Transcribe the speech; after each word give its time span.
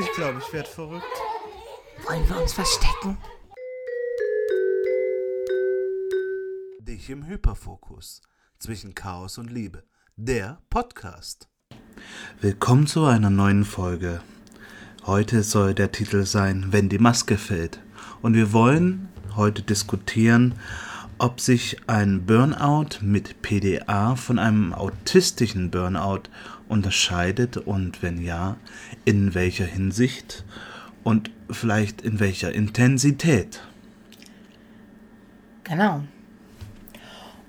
Ich 0.00 0.12
glaube, 0.12 0.38
ich 0.38 0.52
werde 0.52 0.68
verrückt. 0.68 1.04
Wollen 2.06 2.28
wir 2.28 2.40
uns 2.40 2.52
verstecken? 2.52 3.18
Dich 6.80 7.10
im 7.10 7.26
Hyperfokus. 7.26 8.22
Zwischen 8.60 8.94
Chaos 8.94 9.38
und 9.38 9.50
Liebe. 9.50 9.82
Der 10.14 10.62
Podcast. 10.70 11.48
Willkommen 12.40 12.86
zu 12.86 13.06
einer 13.06 13.30
neuen 13.30 13.64
Folge. 13.64 14.20
Heute 15.04 15.42
soll 15.42 15.74
der 15.74 15.90
Titel 15.90 16.24
sein, 16.26 16.68
wenn 16.70 16.88
die 16.88 16.98
Maske 16.98 17.36
fällt. 17.36 17.80
Und 18.22 18.34
wir 18.34 18.52
wollen 18.52 19.08
heute 19.34 19.62
diskutieren, 19.62 20.54
ob 21.18 21.40
sich 21.40 21.76
ein 21.88 22.24
Burnout 22.24 23.00
mit 23.00 23.42
PDA 23.42 24.14
von 24.14 24.38
einem 24.38 24.72
autistischen 24.72 25.72
Burnout 25.72 26.22
unterscheidet 26.68 27.56
und 27.56 28.02
wenn 28.02 28.22
ja, 28.22 28.56
in 29.04 29.34
welcher 29.34 29.66
Hinsicht 29.66 30.44
und 31.04 31.30
vielleicht 31.50 32.02
in 32.02 32.20
welcher 32.20 32.52
Intensität. 32.52 33.60
Genau. 35.64 36.02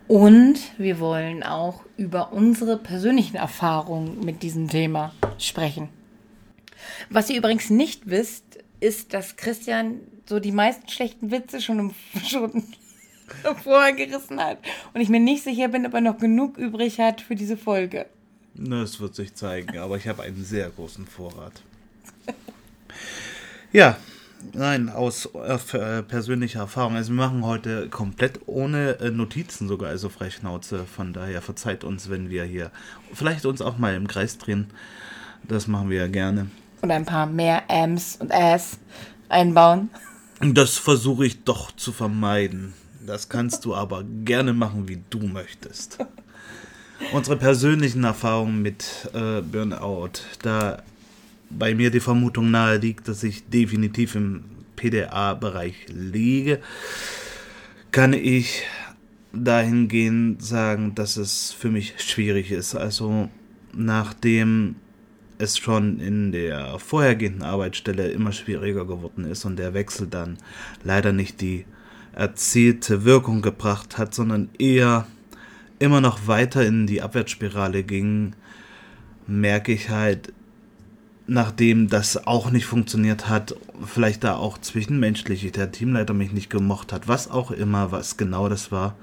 Und 0.07 0.57
wir 0.77 0.99
wollen 0.99 1.43
auch 1.43 1.83
über 1.95 2.33
unsere 2.33 2.77
persönlichen 2.77 3.35
Erfahrungen 3.35 4.23
mit 4.25 4.41
diesem 4.41 4.67
Thema 4.67 5.13
sprechen. 5.37 5.89
Was 7.09 7.29
ihr 7.29 7.37
übrigens 7.37 7.69
nicht 7.69 8.09
wisst, 8.09 8.59
ist, 8.79 9.13
dass 9.13 9.35
Christian 9.35 9.99
so 10.25 10.39
die 10.39 10.51
meisten 10.51 10.87
schlechten 10.89 11.31
Witze 11.31 11.61
schon, 11.61 11.79
im, 11.79 11.91
schon 12.25 12.63
vorher 13.63 13.93
gerissen 13.93 14.39
hat. 14.43 14.59
Und 14.93 15.01
ich 15.01 15.09
mir 15.09 15.19
nicht 15.19 15.43
sicher 15.43 15.67
bin, 15.67 15.85
ob 15.85 15.93
er 15.93 16.01
noch 16.01 16.17
genug 16.17 16.57
übrig 16.57 16.99
hat 16.99 17.21
für 17.21 17.35
diese 17.35 17.57
Folge. 17.57 18.07
Das 18.55 18.99
wird 18.99 19.15
sich 19.15 19.33
zeigen, 19.35 19.77
aber 19.77 19.97
ich 19.97 20.07
habe 20.07 20.23
einen 20.23 20.43
sehr 20.43 20.69
großen 20.69 21.05
Vorrat. 21.05 21.61
Ja, 23.71 23.97
nein, 24.53 24.89
aus 24.89 25.27
äh, 25.35 26.01
persönlicher 26.01 26.61
Erfahrung. 26.61 26.95
Also 26.95 27.11
wir 27.11 27.17
machen 27.17 27.45
heute 27.45 27.87
komplett 27.89 28.39
ohne 28.47 28.99
äh, 28.99 29.11
Notizen 29.11 29.67
sogar, 29.67 29.89
also 29.89 30.09
Freischnauze. 30.09 30.85
Von 30.85 31.13
daher 31.13 31.43
verzeiht 31.43 31.83
uns, 31.83 32.09
wenn 32.09 32.31
wir 32.31 32.45
hier 32.45 32.71
vielleicht 33.13 33.45
uns 33.45 33.61
auch 33.61 33.77
mal 33.77 33.93
im 33.93 34.07
Kreis 34.07 34.39
drehen. 34.39 34.71
Das 35.47 35.67
machen 35.67 35.91
wir 35.91 35.97
ja 35.97 36.07
gerne. 36.07 36.47
Und 36.81 36.89
ein 36.89 37.05
paar 37.05 37.27
mehr 37.27 37.63
Ms 37.67 38.17
und 38.19 38.33
As 38.33 38.79
einbauen. 39.29 39.91
Das 40.39 40.79
versuche 40.79 41.27
ich 41.27 41.43
doch 41.43 41.71
zu 41.73 41.91
vermeiden. 41.91 42.73
Das 43.05 43.29
kannst 43.29 43.65
du 43.65 43.75
aber 43.75 44.03
gerne 44.23 44.53
machen, 44.53 44.87
wie 44.87 45.03
du 45.09 45.19
möchtest. 45.19 45.99
Unsere 47.11 47.37
persönlichen 47.37 48.03
Erfahrungen 48.03 48.61
mit 48.61 49.09
äh, 49.13 49.41
Burnout, 49.41 50.21
da 50.41 50.83
bei 51.49 51.73
mir 51.73 51.89
die 51.89 51.99
Vermutung 51.99 52.51
nahe 52.51 52.77
liegt, 52.77 53.07
dass 53.07 53.23
ich 53.23 53.47
definitiv 53.49 54.15
im 54.15 54.43
PDA-Bereich 54.75 55.87
liege, 55.89 56.59
kann 57.91 58.13
ich 58.13 58.63
dahingehend 59.33 60.43
sagen, 60.43 60.95
dass 60.95 61.17
es 61.17 61.51
für 61.51 61.69
mich 61.69 61.95
schwierig 61.97 62.51
ist. 62.51 62.75
Also 62.75 63.29
nachdem 63.73 64.75
es 65.37 65.57
schon 65.57 65.99
in 65.99 66.31
der 66.31 66.79
vorhergehenden 66.79 67.43
Arbeitsstelle 67.43 68.09
immer 68.09 68.31
schwieriger 68.31 68.85
geworden 68.85 69.25
ist 69.25 69.45
und 69.45 69.57
der 69.57 69.73
Wechsel 69.73 70.07
dann 70.07 70.37
leider 70.83 71.13
nicht 71.13 71.41
die 71.41 71.65
erzielte 72.13 73.05
Wirkung 73.05 73.41
gebracht 73.41 73.97
hat, 73.97 74.13
sondern 74.13 74.49
eher 74.57 75.07
immer 75.79 76.01
noch 76.01 76.27
weiter 76.27 76.65
in 76.65 76.87
die 76.87 77.01
Abwärtsspirale 77.01 77.83
ging, 77.83 78.35
merke 79.27 79.71
ich 79.71 79.89
halt, 79.89 80.33
nachdem 81.27 81.87
das 81.87 82.27
auch 82.27 82.49
nicht 82.51 82.65
funktioniert 82.65 83.29
hat, 83.29 83.55
vielleicht 83.85 84.23
da 84.23 84.35
auch 84.35 84.57
zwischenmenschlich, 84.57 85.51
der 85.51 85.71
Teamleiter 85.71 86.13
mich 86.13 86.31
nicht 86.31 86.49
gemocht 86.49 86.91
hat, 86.91 87.07
was 87.07 87.29
auch 87.29 87.51
immer, 87.51 87.91
was 87.91 88.17
genau 88.17 88.49
das 88.49 88.71
war, 88.71 88.95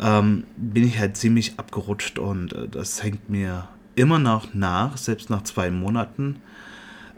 ähm, 0.00 0.44
bin 0.56 0.84
ich 0.86 0.98
halt 0.98 1.16
ziemlich 1.16 1.58
abgerutscht 1.58 2.18
und 2.18 2.52
äh, 2.52 2.68
das 2.68 3.02
hängt 3.02 3.28
mir 3.28 3.68
immer 3.94 4.18
noch 4.18 4.54
nach, 4.54 4.96
selbst 4.96 5.30
nach 5.30 5.42
zwei 5.42 5.70
Monaten. 5.70 6.36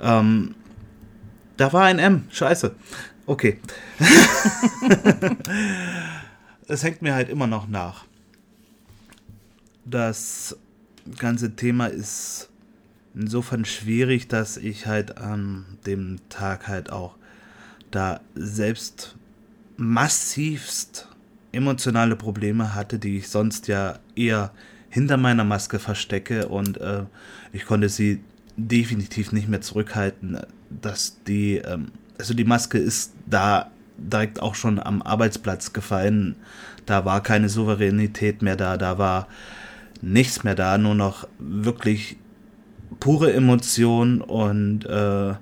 Ähm, 0.00 0.54
da 1.56 1.72
war 1.72 1.84
ein 1.84 1.98
M, 1.98 2.24
scheiße. 2.30 2.74
Okay. 3.26 3.58
es 6.66 6.82
hängt 6.82 7.02
mir 7.02 7.14
halt 7.14 7.28
immer 7.28 7.46
noch 7.46 7.68
nach. 7.68 8.04
Das 9.84 10.56
ganze 11.18 11.56
Thema 11.56 11.86
ist 11.86 12.48
insofern 13.14 13.64
schwierig, 13.64 14.28
dass 14.28 14.56
ich 14.56 14.86
halt 14.86 15.18
an 15.18 15.64
dem 15.86 16.16
Tag 16.28 16.68
halt 16.68 16.90
auch 16.90 17.16
da 17.90 18.20
selbst 18.34 19.16
massivst 19.76 21.08
emotionale 21.52 22.16
Probleme 22.16 22.74
hatte, 22.74 22.98
die 22.98 23.18
ich 23.18 23.28
sonst 23.28 23.68
ja 23.68 23.98
eher 24.16 24.52
hinter 24.88 25.16
meiner 25.16 25.44
Maske 25.44 25.78
verstecke 25.78 26.48
und 26.48 26.80
äh, 26.80 27.04
ich 27.52 27.66
konnte 27.66 27.88
sie 27.88 28.20
definitiv 28.56 29.32
nicht 29.32 29.48
mehr 29.48 29.60
zurückhalten, 29.60 30.38
dass 30.68 31.22
die, 31.24 31.56
ähm, 31.56 31.92
also 32.18 32.34
die 32.34 32.44
Maske 32.44 32.78
ist 32.78 33.12
da 33.26 33.70
direkt 33.96 34.40
auch 34.40 34.54
schon 34.54 34.78
am 34.78 35.02
Arbeitsplatz 35.02 35.72
gefallen. 35.72 36.36
Da 36.86 37.04
war 37.04 37.22
keine 37.22 37.48
Souveränität 37.48 38.42
mehr 38.42 38.56
da, 38.56 38.76
da 38.76 38.98
war 38.98 39.28
nichts 40.02 40.44
mehr 40.44 40.54
da, 40.54 40.76
nur 40.76 40.94
noch 40.94 41.26
wirklich 41.38 42.16
pure 43.00 43.32
Emotion 43.32 44.20
und 44.20 44.84
äh, 44.84 45.34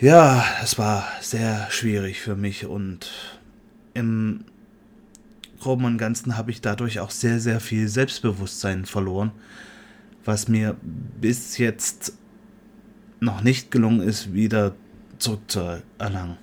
ja, 0.00 0.44
es 0.62 0.78
war 0.78 1.06
sehr 1.20 1.66
schwierig 1.70 2.20
für 2.20 2.36
mich 2.36 2.66
und 2.66 3.10
im 3.92 4.44
Groben 5.60 5.84
und 5.84 5.98
Ganzen 5.98 6.38
habe 6.38 6.50
ich 6.50 6.62
dadurch 6.62 7.00
auch 7.00 7.10
sehr, 7.10 7.38
sehr 7.40 7.60
viel 7.60 7.88
Selbstbewusstsein 7.88 8.86
verloren, 8.86 9.32
was 10.24 10.48
mir 10.48 10.76
bis 10.82 11.58
jetzt 11.58 12.14
noch 13.20 13.42
nicht 13.42 13.70
gelungen 13.70 14.00
ist, 14.00 14.32
wieder 14.32 14.72
zurückzuerlangen. 15.18 16.38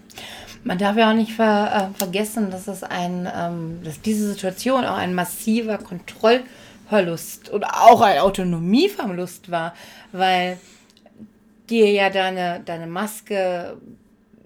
Man 0.64 0.78
darf 0.78 0.98
ja 0.98 1.10
auch 1.10 1.16
nicht 1.16 1.32
ver, 1.32 1.92
äh, 1.92 1.98
vergessen, 1.98 2.52
dass 2.52 2.68
es 2.68 2.84
ein, 2.84 3.28
ähm, 3.34 3.80
dass 3.84 4.02
diese 4.02 4.30
Situation 4.30 4.86
auch 4.86 4.98
ein 4.98 5.16
massiver 5.16 5.78
Kontroll 5.78 6.42
Verlust 6.88 7.52
oder 7.52 7.84
auch 7.84 8.02
ein 8.02 8.20
Autonomieverlust 8.20 9.52
war, 9.52 9.74
weil 10.12 10.60
dir 11.70 11.92
ja 11.92 12.10
deine, 12.10 12.62
deine 12.62 12.88
Maske 12.88 13.78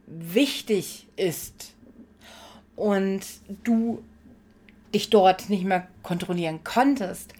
wichtig 0.08 1.08
ist 1.16 1.74
und 2.76 3.22
du 3.64 4.04
dich 4.94 5.10
dort 5.10 5.50
nicht 5.50 5.64
mehr 5.64 5.88
kontrollieren 6.04 6.64
konntest. 6.64 7.34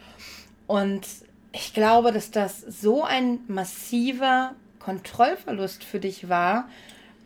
Und 0.68 1.08
ich 1.52 1.74
glaube, 1.74 2.12
dass 2.12 2.32
das 2.32 2.62
so 2.62 3.04
ein 3.04 3.40
massiver 3.48 4.54
Kontrollverlust 4.80 5.84
für 5.84 6.00
dich 6.00 6.30
war, 6.30 6.70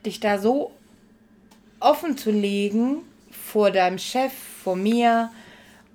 dich 0.05 0.19
da 0.19 0.39
so 0.39 0.71
offen 1.79 2.17
zu 2.17 2.31
legen 2.31 3.01
vor 3.29 3.71
deinem 3.71 3.99
Chef, 3.99 4.33
vor 4.63 4.75
mir 4.75 5.31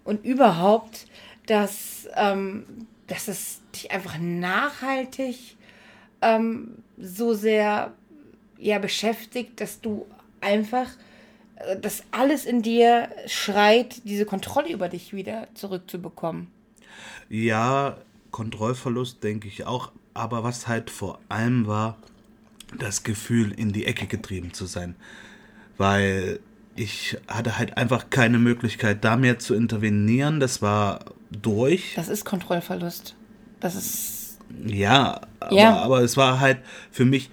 und 0.05 0.25
überhaupt, 0.25 1.07
dass, 1.51 2.09
ähm, 2.15 2.65
dass 3.09 3.27
es 3.27 3.61
dich 3.75 3.91
einfach 3.91 4.19
nachhaltig 4.19 5.57
ähm, 6.23 6.77
so 6.97 7.35
sehr 7.35 7.93
ja, 8.57 8.79
beschäftigt, 8.79 9.61
dass 9.61 9.81
du 9.81 10.07
einfach, 10.41 10.87
äh, 11.57 11.77
dass 11.77 12.05
alles 12.13 12.45
in 12.45 12.63
dir 12.63 13.09
schreit, 13.27 14.03
diese 14.05 14.27
Kontrolle 14.27 14.71
über 14.71 14.89
dich 14.89 15.13
wieder 15.13 15.49
zurückzubekommen. 15.55 16.47
Ja, 17.29 17.99
Kontrollverlust 18.31 19.25
denke 19.25 19.49
ich 19.49 19.67
auch, 19.67 19.91
aber 20.15 20.45
was 20.45 20.69
halt 20.69 20.89
vor 20.89 21.19
allem 21.29 21.67
war, 21.67 21.99
das 22.79 23.03
Gefühl, 23.03 23.51
in 23.51 23.73
die 23.73 23.87
Ecke 23.87 24.07
getrieben 24.07 24.53
zu 24.53 24.67
sein. 24.67 24.95
Weil 25.79 26.39
ich 26.81 27.19
hatte 27.29 27.59
halt 27.59 27.77
einfach 27.77 28.09
keine 28.09 28.39
Möglichkeit, 28.39 29.05
da 29.05 29.17
mehr 29.17 29.39
zu 29.39 29.55
intervenieren. 29.55 30.41
Das 30.41 30.63
war 30.63 31.01
durch. 31.31 31.93
Das 31.95 32.09
ist 32.09 32.25
Kontrollverlust. 32.25 33.15
Das 33.61 33.75
ist. 33.75 34.39
Ja, 34.65 35.21
aber, 35.41 35.53
ja. 35.53 35.77
aber 35.77 36.01
es 36.01 36.17
war 36.17 36.41
halt 36.41 36.59
für 36.91 37.05
mich 37.05 37.31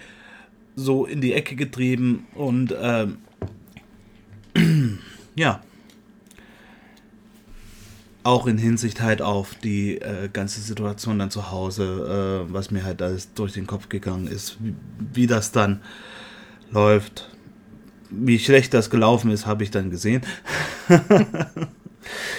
so 0.75 1.05
in 1.05 1.21
die 1.21 1.33
Ecke 1.33 1.55
getrieben 1.55 2.27
und 2.35 2.75
ähm, 2.79 3.19
ja. 5.35 5.61
Auch 8.23 8.45
in 8.45 8.57
Hinsicht 8.57 9.01
halt 9.01 9.21
auf 9.21 9.55
die 9.55 10.01
äh, 10.01 10.27
ganze 10.31 10.59
Situation 10.59 11.17
dann 11.17 11.31
zu 11.31 11.49
Hause, 11.49 12.43
äh, 12.45 12.53
was 12.53 12.69
mir 12.71 12.83
halt 12.83 13.01
alles 13.01 13.33
durch 13.33 13.53
den 13.53 13.65
Kopf 13.65 13.87
gegangen 13.87 14.27
ist, 14.27 14.57
wie, 14.59 14.75
wie 15.13 15.27
das 15.27 15.53
dann 15.53 15.81
läuft. 16.69 17.36
Wie 18.09 18.39
schlecht 18.39 18.73
das 18.73 18.89
gelaufen 18.89 19.31
ist, 19.31 19.45
habe 19.45 19.63
ich 19.63 19.71
dann 19.71 19.89
gesehen. 19.89 20.21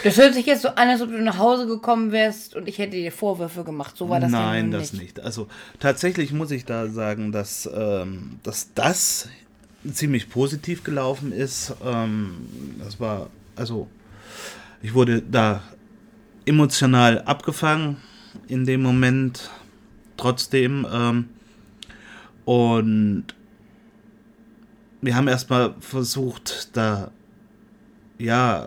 Das 0.03 0.17
hört 0.17 0.35
sich 0.35 0.47
jetzt 0.47 0.63
so 0.63 0.69
an, 0.69 0.89
als 0.89 1.03
ob 1.03 1.11
du 1.11 1.21
nach 1.21 1.39
Hause 1.39 1.67
gekommen 1.67 2.13
wärst 2.13 2.55
und 2.55 2.69
ich 2.69 2.79
hätte 2.79 2.93
dir 2.93 3.13
Vorwürfe 3.13 3.65
gemacht. 3.65 3.97
So 3.97 4.09
war 4.09 4.21
das 4.21 4.31
Nein, 4.31 4.73
ja 4.73 4.79
das 4.79 4.93
nicht. 4.93 5.21
Also 5.21 5.49
tatsächlich 5.79 6.33
muss 6.33 6.51
ich 6.51 6.65
da 6.65 6.89
sagen, 6.89 7.33
dass, 7.33 7.69
ähm, 7.75 8.39
dass 8.43 8.73
das 8.75 9.29
ziemlich 9.93 10.31
positiv 10.31 10.85
gelaufen 10.85 11.33
ist. 11.33 11.75
Ähm, 11.85 12.37
das 12.79 13.01
war, 13.01 13.29
also 13.57 13.89
ich 14.83 14.95
wurde 14.95 15.23
da 15.23 15.63
emotional 16.47 17.23
abgefangen 17.23 17.99
in 18.47 18.65
dem 18.65 18.83
Moment 18.83 19.51
trotzdem. 20.17 20.87
Ähm, 20.91 21.29
und 22.45 23.25
wir 25.01 25.17
haben 25.17 25.29
erstmal 25.29 25.75
versucht, 25.81 26.77
da 26.77 27.11
ja 28.19 28.67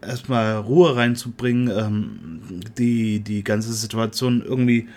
erstmal 0.00 0.56
Ruhe 0.56 0.96
reinzubringen, 0.96 1.68
ähm, 1.68 2.60
die, 2.78 3.20
die 3.20 3.44
ganze 3.44 3.72
Situation 3.72 4.42
irgendwie 4.42 4.88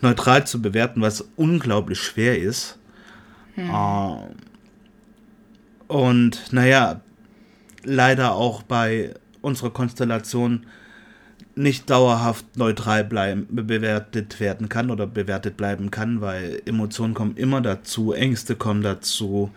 neutral 0.00 0.46
zu 0.46 0.60
bewerten, 0.60 1.00
was 1.00 1.28
unglaublich 1.36 2.00
schwer 2.00 2.38
ist. 2.38 2.78
Hm. 3.54 3.70
Äh, 3.70 4.16
und 5.86 6.52
naja, 6.52 7.00
leider 7.84 8.34
auch 8.34 8.62
bei 8.62 9.14
unserer 9.42 9.70
Konstellation 9.70 10.66
nicht 11.56 11.88
dauerhaft 11.88 12.56
neutral 12.56 13.04
bleiben, 13.04 13.46
bewertet 13.50 14.40
werden 14.40 14.68
kann 14.68 14.90
oder 14.90 15.06
bewertet 15.06 15.56
bleiben 15.56 15.92
kann, 15.92 16.20
weil 16.20 16.60
Emotionen 16.66 17.14
kommen 17.14 17.36
immer 17.36 17.60
dazu, 17.60 18.12
Ängste 18.12 18.56
kommen 18.56 18.82
dazu. 18.82 19.52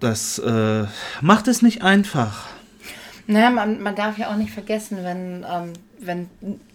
Das 0.00 0.38
äh, 0.38 0.84
macht 1.20 1.46
es 1.46 1.62
nicht 1.62 1.82
einfach. 1.82 2.48
Naja, 3.26 3.50
man, 3.50 3.80
man 3.82 3.94
darf 3.94 4.18
ja 4.18 4.30
auch 4.30 4.36
nicht 4.36 4.50
vergessen, 4.50 5.04
wenn, 5.04 5.46
ähm, 5.48 5.72
wenn 6.00 6.28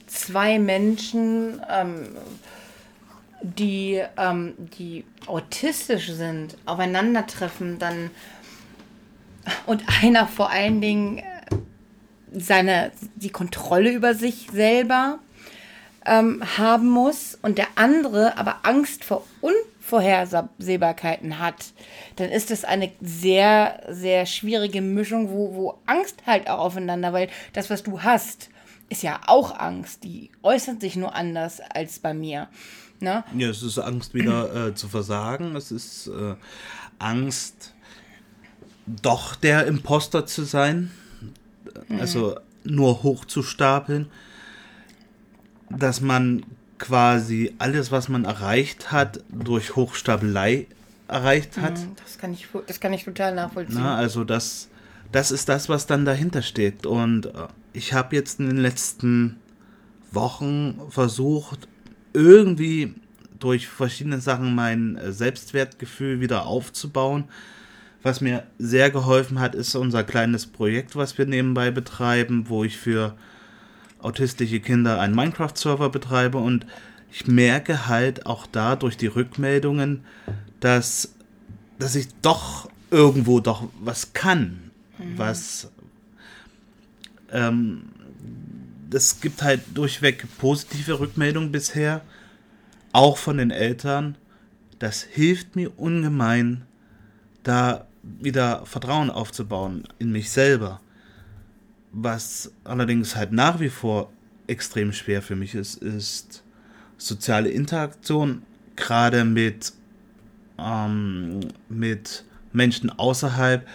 zwei 0.08 0.60
Menschen, 0.60 1.62
ähm, 1.70 2.08
die, 3.42 4.02
ähm, 4.18 4.54
die 4.78 5.06
autistisch 5.28 6.12
sind, 6.12 6.58
aufeinandertreffen, 6.66 7.80
dann 7.80 8.12
und 9.66 9.84
einer 10.02 10.28
vor 10.28 10.50
allen 10.50 10.82
Dingen 10.82 11.22
seine, 12.32 12.92
die 13.16 13.30
Kontrolle 13.30 13.92
über 13.92 14.16
sich 14.16 14.48
selber 14.52 15.20
ähm, 16.06 16.44
haben 16.58 16.90
muss 16.90 17.38
und 17.42 17.58
der 17.58 17.68
andere 17.76 18.38
aber 18.38 18.60
Angst 18.64 19.04
vor 19.04 19.26
Unvorhersehbarkeiten 19.86 21.40
hat, 21.40 21.74
dann 22.16 22.30
ist 22.30 22.52
das 22.52 22.64
eine 22.66 22.92
sehr, 23.02 23.82
sehr 23.90 24.26
schwierige 24.26 24.82
Mischung, 24.82 25.30
wo, 25.30 25.54
wo 25.54 25.80
Angst 25.86 26.24
halt 26.26 26.50
auch 26.50 26.60
aufeinander, 26.60 27.14
weil 27.14 27.30
das, 27.54 27.70
was 27.70 27.84
du 27.84 28.02
hast, 28.02 28.50
ist 28.90 29.04
ja 29.04 29.22
auch 29.28 29.58
Angst. 29.58 30.04
Die 30.04 30.32
äußert 30.44 30.82
sich 30.82 30.96
nur 30.96 31.16
anders 31.16 31.60
als 31.60 32.00
bei 32.00 32.14
mir. 32.14 32.48
Ne? 33.00 33.24
Ja, 33.38 33.50
es 33.50 33.62
ist 33.62 33.78
Angst 33.78 34.14
wieder 34.14 34.68
äh, 34.68 34.76
zu 34.76 34.88
versagen. 34.88 35.56
Es 35.56 35.72
ist 35.72 36.08
äh, 36.08 36.36
Angst, 37.00 37.74
doch 38.88 39.36
der 39.36 39.66
Imposter 39.66 40.26
zu 40.26 40.44
sein 40.44 40.92
also 42.00 42.38
nur 42.64 43.04
hochzustapeln, 43.04 44.08
dass 45.70 46.02
man 46.02 46.44
quasi 46.78 47.54
alles, 47.58 47.92
was 47.92 48.10
man 48.10 48.26
erreicht 48.26 48.92
hat, 48.92 49.24
durch 49.30 49.76
Hochstapelei 49.76 50.68
erreicht 51.08 51.58
hat. 51.58 51.78
Mhm, 51.78 51.96
das 52.04 52.18
kann 52.18 52.34
ich, 52.34 52.48
das 52.68 52.80
kann 52.80 52.94
ich 52.94 53.04
total 53.04 53.36
nachvollziehen. 53.36 53.78
Na, 53.80 53.96
also 53.96 54.24
das, 54.24 54.70
das 55.12 55.32
ist 55.32 55.50
das, 55.50 55.70
was 55.70 55.86
dann 55.86 56.06
dahinter 56.06 56.42
steht. 56.42 56.86
Und 56.86 57.28
äh, 57.28 57.48
ich 57.74 57.94
habe 57.94 58.16
jetzt 58.16 58.40
in 58.40 58.48
den 58.48 58.58
letzten 58.58 59.38
Wochen 60.12 60.82
versucht, 60.90 61.68
irgendwie 62.14 62.96
durch 63.40 63.68
verschiedene 63.68 64.20
Sachen 64.20 64.56
mein 64.56 64.98
äh, 64.98 65.12
Selbstwertgefühl 65.12 66.20
wieder 66.22 66.46
aufzubauen. 66.46 67.26
Was 68.02 68.22
mir 68.22 68.44
sehr 68.60 68.92
geholfen 68.92 69.40
hat, 69.40 69.56
ist 69.56 69.76
unser 69.76 70.04
kleines 70.04 70.46
Projekt, 70.46 70.96
was 70.96 71.18
wir 71.18 71.26
nebenbei 71.26 71.72
betreiben, 71.72 72.46
wo 72.50 72.64
ich 72.64 72.78
für 72.78 73.16
autistische 74.06 74.60
Kinder 74.60 75.00
einen 75.00 75.16
Minecraft-Server 75.16 75.90
betreibe 75.90 76.38
und 76.38 76.66
ich 77.12 77.28
merke 77.28 77.88
halt 77.88 78.26
auch 78.26 78.46
da 78.46 78.76
durch 78.76 78.98
die 78.98 79.08
Rückmeldungen, 79.08 80.06
dass, 80.60 81.14
dass 81.80 81.96
ich 81.96 82.08
doch 82.22 82.70
irgendwo 82.92 83.40
doch 83.40 83.68
was 83.80 84.14
kann, 84.14 84.72
mhm. 84.98 85.18
was 85.18 85.72
ähm, 87.32 87.84
es 88.94 89.20
gibt 89.20 89.42
halt 89.42 89.62
durchweg 89.74 90.26
positive 90.38 91.00
Rückmeldungen 91.00 91.52
bisher, 91.52 92.02
auch 92.92 93.18
von 93.18 93.38
den 93.38 93.52
Eltern. 93.52 94.16
Das 94.80 95.02
hilft 95.02 95.56
mir 95.56 95.78
ungemein, 95.78 96.64
da 97.44 97.88
wieder 98.04 98.66
Vertrauen 98.66 99.10
aufzubauen 99.10 99.84
in 100.00 100.12
mich 100.12 100.30
selber. 100.30 100.80
Was 101.98 102.52
allerdings 102.66 103.16
halt 103.16 103.32
nach 103.32 103.62
wie 103.62 103.70
vor 103.70 104.12
extrem 104.48 104.92
schwer 104.92 105.22
für 105.22 105.38
mich 105.38 105.56
ist, 105.56 105.82
ist 105.82 106.44
soziale 106.98 107.50
Interaktion, 107.50 108.44
gerade 108.76 109.24
mit, 109.24 109.72
ähm, 110.60 111.40
mit 111.70 112.26
Menschen 112.52 112.90
außerhalb, 112.90 113.66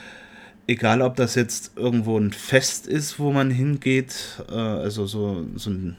egal 0.67 1.01
ob 1.01 1.17
das 1.17 1.35
jetzt 1.35 1.73
irgendwo 1.77 2.19
ein 2.19 2.33
Fest 2.33 2.87
ist, 2.87 3.19
wo 3.19 3.33
man 3.33 3.51
hingeht, 3.51 4.43
äh, 4.51 4.55
also 4.55 5.07
so, 5.07 5.47
so 5.57 5.71
ein 5.71 5.97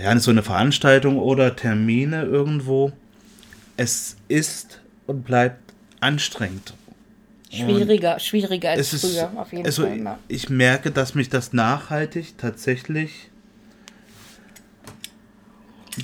ja, 0.00 0.18
so 0.18 0.30
eine 0.30 0.42
Veranstaltung 0.42 1.18
oder 1.18 1.54
Termine 1.54 2.24
irgendwo. 2.24 2.92
Es 3.76 4.16
ist 4.28 4.80
und 5.06 5.24
bleibt 5.24 5.74
anstrengend. 6.00 6.72
Schwieriger, 7.52 8.14
und 8.14 8.22
schwieriger 8.22 8.70
als 8.70 8.92
ist, 8.92 9.04
früher, 9.04 9.30
auf 9.36 9.52
jeden 9.52 9.66
also 9.66 9.82
Fall. 9.82 9.98
Ja. 9.98 10.18
Ich 10.28 10.48
merke, 10.48 10.90
dass 10.90 11.14
mich 11.14 11.28
das 11.28 11.52
nachhaltig 11.52 12.38
tatsächlich 12.38 13.30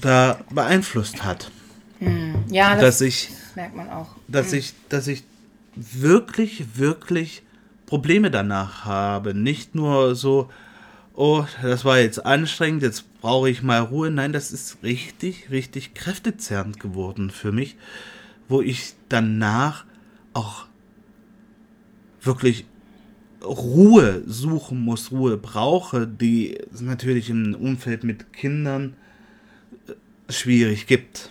da 0.03 0.41
beeinflusst 0.51 1.25
hat. 1.25 1.51
Hm. 2.01 2.45
Ja, 2.51 2.75
das, 2.75 2.83
dass 2.83 3.01
ich, 3.01 3.31
merkt 3.55 3.75
man 3.75 3.89
auch. 3.89 4.09
Dass 4.29 4.53
hm. 4.53 4.59
ich, 4.59 4.75
dass 4.89 5.07
ich 5.07 5.25
wirklich, 5.75 6.77
wirklich 6.77 7.43
Probleme 7.87 8.31
danach 8.31 8.85
habe. 8.85 9.33
Nicht 9.33 9.75
nur 9.75 10.15
so, 10.15 10.51
oh, 11.15 11.45
das 11.63 11.85
war 11.85 11.99
jetzt 11.99 12.25
anstrengend, 12.27 12.83
jetzt 12.83 13.21
brauche 13.21 13.49
ich 13.49 13.63
mal 13.63 13.81
Ruhe. 13.81 14.11
Nein, 14.11 14.33
das 14.33 14.53
ist 14.53 14.83
richtig, 14.83 15.51
richtig 15.51 15.95
kräftezerrend 15.95 16.79
geworden 16.79 17.31
für 17.31 17.53
mich, 17.53 17.77
wo 18.49 18.61
ich 18.61 18.95
danach 19.09 19.85
auch 20.35 20.68
wirklich 22.23 22.65
Ruhe 23.43 24.23
suchen 24.27 24.81
muss, 24.81 25.13
Ruhe 25.13 25.37
brauche, 25.37 26.07
die 26.07 26.59
es 26.73 26.81
natürlich 26.81 27.31
im 27.31 27.55
Umfeld 27.55 28.05
mit 28.05 28.33
Kindern 28.33 28.97
äh, 29.87 30.33
schwierig 30.33 30.87
gibt. 30.87 31.31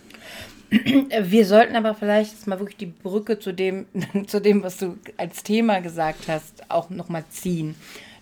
Wir 0.69 1.45
sollten 1.45 1.75
aber 1.75 1.93
vielleicht 1.93 2.33
jetzt 2.33 2.47
mal 2.47 2.59
wirklich 2.59 2.77
die 2.77 2.85
Brücke 2.85 3.39
zu 3.39 3.53
dem, 3.53 3.85
zu 4.27 4.39
dem, 4.39 4.63
was 4.63 4.77
du 4.77 4.97
als 5.17 5.43
Thema 5.43 5.79
gesagt 5.79 6.27
hast, 6.27 6.69
auch 6.69 6.89
nochmal 6.89 7.25
ziehen. 7.29 7.75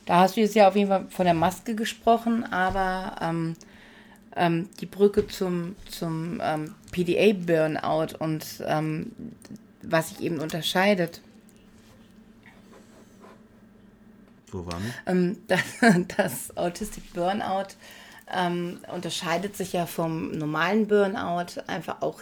Da 0.05 0.19
hast 0.19 0.37
du 0.37 0.41
jetzt 0.41 0.55
ja 0.55 0.67
auf 0.67 0.75
jeden 0.75 0.89
Fall 0.89 1.07
von 1.09 1.25
der 1.25 1.33
Maske 1.33 1.73
gesprochen, 1.75 2.43
aber 2.51 3.15
ähm, 3.21 3.55
ähm, 4.35 4.69
die 4.79 4.85
Brücke 4.85 5.27
zum, 5.27 5.75
zum 5.89 6.39
ähm, 6.43 6.75
PDA-Burnout 6.91 8.17
und 8.19 8.45
ähm, 8.67 9.11
was 9.81 10.09
sich 10.09 10.21
eben 10.21 10.39
unterscheidet. 10.39 11.21
Wo 14.55 14.65
waren 14.65 14.83
wir? 14.83 15.35
Das, 15.47 15.61
das 16.17 16.57
Autistic 16.57 17.13
Burnout 17.13 17.75
ähm, 18.33 18.79
unterscheidet 18.93 19.55
sich 19.55 19.73
ja 19.73 19.85
vom 19.85 20.31
normalen 20.31 20.87
Burnout 20.87 21.61
einfach 21.67 22.01
auch 22.01 22.21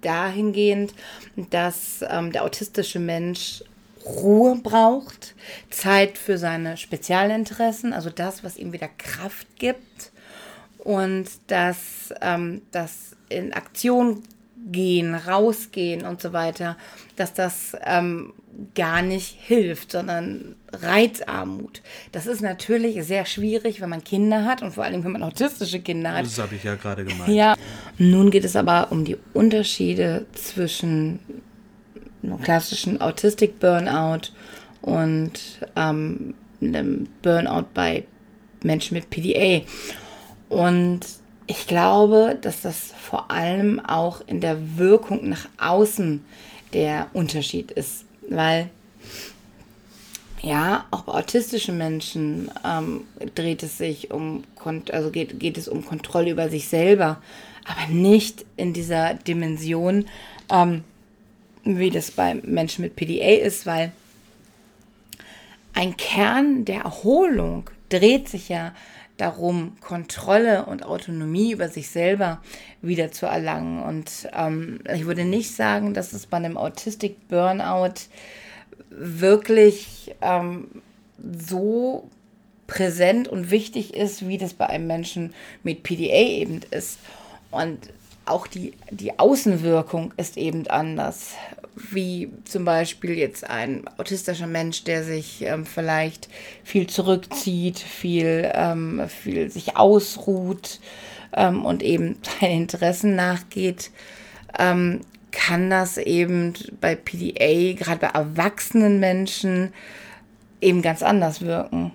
dahingehend, 0.00 0.94
dass 1.36 2.02
ähm, 2.08 2.32
der 2.32 2.44
autistische 2.44 2.98
Mensch 2.98 3.62
Ruhe 4.04 4.56
braucht, 4.56 5.34
Zeit 5.68 6.16
für 6.16 6.38
seine 6.38 6.78
Spezialinteressen, 6.78 7.92
also 7.92 8.08
das, 8.08 8.42
was 8.42 8.56
ihm 8.56 8.72
wieder 8.72 8.88
Kraft 8.88 9.46
gibt 9.56 10.12
und 10.78 11.26
dass 11.48 12.14
ähm, 12.22 12.62
das 12.70 13.14
in 13.28 13.52
Aktion 13.52 14.22
gehen, 14.66 15.14
rausgehen 15.14 16.04
und 16.04 16.20
so 16.20 16.32
weiter, 16.32 16.76
dass 17.16 17.32
das 17.32 17.76
ähm, 17.84 18.32
gar 18.74 19.02
nicht 19.02 19.36
hilft, 19.40 19.92
sondern 19.92 20.56
Reizarmut. 20.72 21.82
Das 22.12 22.26
ist 22.26 22.42
natürlich 22.42 23.02
sehr 23.04 23.24
schwierig, 23.24 23.80
wenn 23.80 23.88
man 23.88 24.04
Kinder 24.04 24.44
hat 24.44 24.62
und 24.62 24.72
vor 24.72 24.84
allem, 24.84 25.04
wenn 25.04 25.12
man 25.12 25.22
autistische 25.22 25.80
Kinder 25.80 26.12
hat. 26.12 26.26
Das 26.26 26.38
habe 26.38 26.54
ich 26.54 26.64
ja 26.64 26.74
gerade 26.74 27.04
gemeint. 27.04 27.32
Ja. 27.32 27.56
Nun 27.98 28.30
geht 28.30 28.44
es 28.44 28.56
aber 28.56 28.92
um 28.92 29.04
die 29.04 29.16
Unterschiede 29.32 30.26
zwischen 30.32 31.20
einem 32.22 32.40
klassischen 32.40 33.00
Autistic 33.00 33.58
Burnout 33.60 34.28
und 34.82 35.32
ähm, 35.76 36.34
einem 36.60 37.08
Burnout 37.22 37.66
bei 37.72 38.04
Menschen 38.62 38.94
mit 38.94 39.10
PDA. 39.10 39.62
Und 40.48 41.00
ich 41.50 41.66
glaube, 41.66 42.38
dass 42.40 42.62
das 42.62 42.94
vor 42.96 43.28
allem 43.32 43.80
auch 43.80 44.20
in 44.28 44.40
der 44.40 44.78
Wirkung 44.78 45.28
nach 45.28 45.48
außen 45.58 46.24
der 46.72 47.08
Unterschied 47.12 47.72
ist, 47.72 48.04
weil 48.28 48.70
ja, 50.42 50.86
auch 50.92 51.02
bei 51.02 51.12
autistischen 51.12 51.76
Menschen 51.76 52.52
ähm, 52.64 53.02
dreht 53.34 53.64
es 53.64 53.78
sich 53.78 54.12
um, 54.12 54.44
also 54.92 55.10
geht, 55.10 55.40
geht 55.40 55.58
es 55.58 55.66
um 55.66 55.84
Kontrolle 55.84 56.30
über 56.30 56.48
sich 56.48 56.68
selber, 56.68 57.20
aber 57.64 57.92
nicht 57.92 58.46
in 58.56 58.72
dieser 58.72 59.14
Dimension, 59.14 60.06
ähm, 60.52 60.84
wie 61.64 61.90
das 61.90 62.12
bei 62.12 62.36
Menschen 62.36 62.82
mit 62.82 62.94
PDA 62.94 63.44
ist, 63.44 63.66
weil 63.66 63.90
ein 65.74 65.96
Kern 65.96 66.64
der 66.64 66.82
Erholung 66.82 67.68
dreht 67.88 68.28
sich 68.28 68.48
ja 68.48 68.72
darum, 69.20 69.76
Kontrolle 69.80 70.66
und 70.66 70.84
Autonomie 70.84 71.52
über 71.52 71.68
sich 71.68 71.90
selber 71.90 72.40
wieder 72.82 73.12
zu 73.12 73.26
erlangen. 73.26 73.82
Und 73.82 74.28
ähm, 74.32 74.80
ich 74.92 75.06
würde 75.06 75.24
nicht 75.24 75.54
sagen, 75.54 75.94
dass 75.94 76.12
es 76.12 76.26
bei 76.26 76.38
einem 76.38 76.56
Autistic 76.56 77.28
Burnout 77.28 77.94
wirklich 78.90 80.14
ähm, 80.20 80.68
so 81.18 82.08
präsent 82.66 83.28
und 83.28 83.50
wichtig 83.50 83.94
ist, 83.94 84.26
wie 84.26 84.38
das 84.38 84.54
bei 84.54 84.66
einem 84.68 84.86
Menschen 84.86 85.34
mit 85.62 85.82
PDA 85.82 86.14
eben 86.14 86.60
ist. 86.70 86.98
Und 87.50 87.90
auch 88.26 88.46
die, 88.46 88.74
die 88.90 89.18
Außenwirkung 89.18 90.14
ist 90.16 90.36
eben 90.36 90.66
anders. 90.68 91.34
Wie 91.74 92.30
zum 92.44 92.64
Beispiel 92.64 93.16
jetzt 93.16 93.48
ein 93.48 93.84
autistischer 93.96 94.46
Mensch, 94.46 94.84
der 94.84 95.04
sich 95.04 95.42
ähm, 95.42 95.64
vielleicht 95.64 96.28
viel 96.64 96.86
zurückzieht, 96.86 97.78
viel, 97.78 98.50
ähm, 98.54 99.02
viel 99.08 99.50
sich 99.50 99.76
ausruht 99.76 100.80
ähm, 101.32 101.64
und 101.64 101.82
eben 101.82 102.18
seinen 102.40 102.62
Interessen 102.62 103.14
nachgeht, 103.14 103.90
ähm, 104.58 105.00
kann 105.32 105.70
das 105.70 105.96
eben 105.96 106.54
bei 106.80 106.96
PDA, 106.96 107.74
gerade 107.74 108.00
bei 108.00 108.08
erwachsenen 108.08 108.98
Menschen, 108.98 109.72
eben 110.60 110.82
ganz 110.82 111.02
anders 111.02 111.40
wirken, 111.40 111.92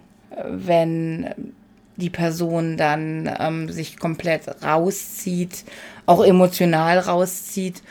wenn 0.47 1.53
die 1.97 2.09
Person 2.09 2.77
dann 2.77 3.33
ähm, 3.39 3.71
sich 3.71 3.97
komplett 3.97 4.63
rauszieht, 4.63 5.63
auch 6.05 6.23
emotional 6.23 6.99
rauszieht 6.99 7.81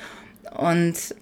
und 0.56 1.14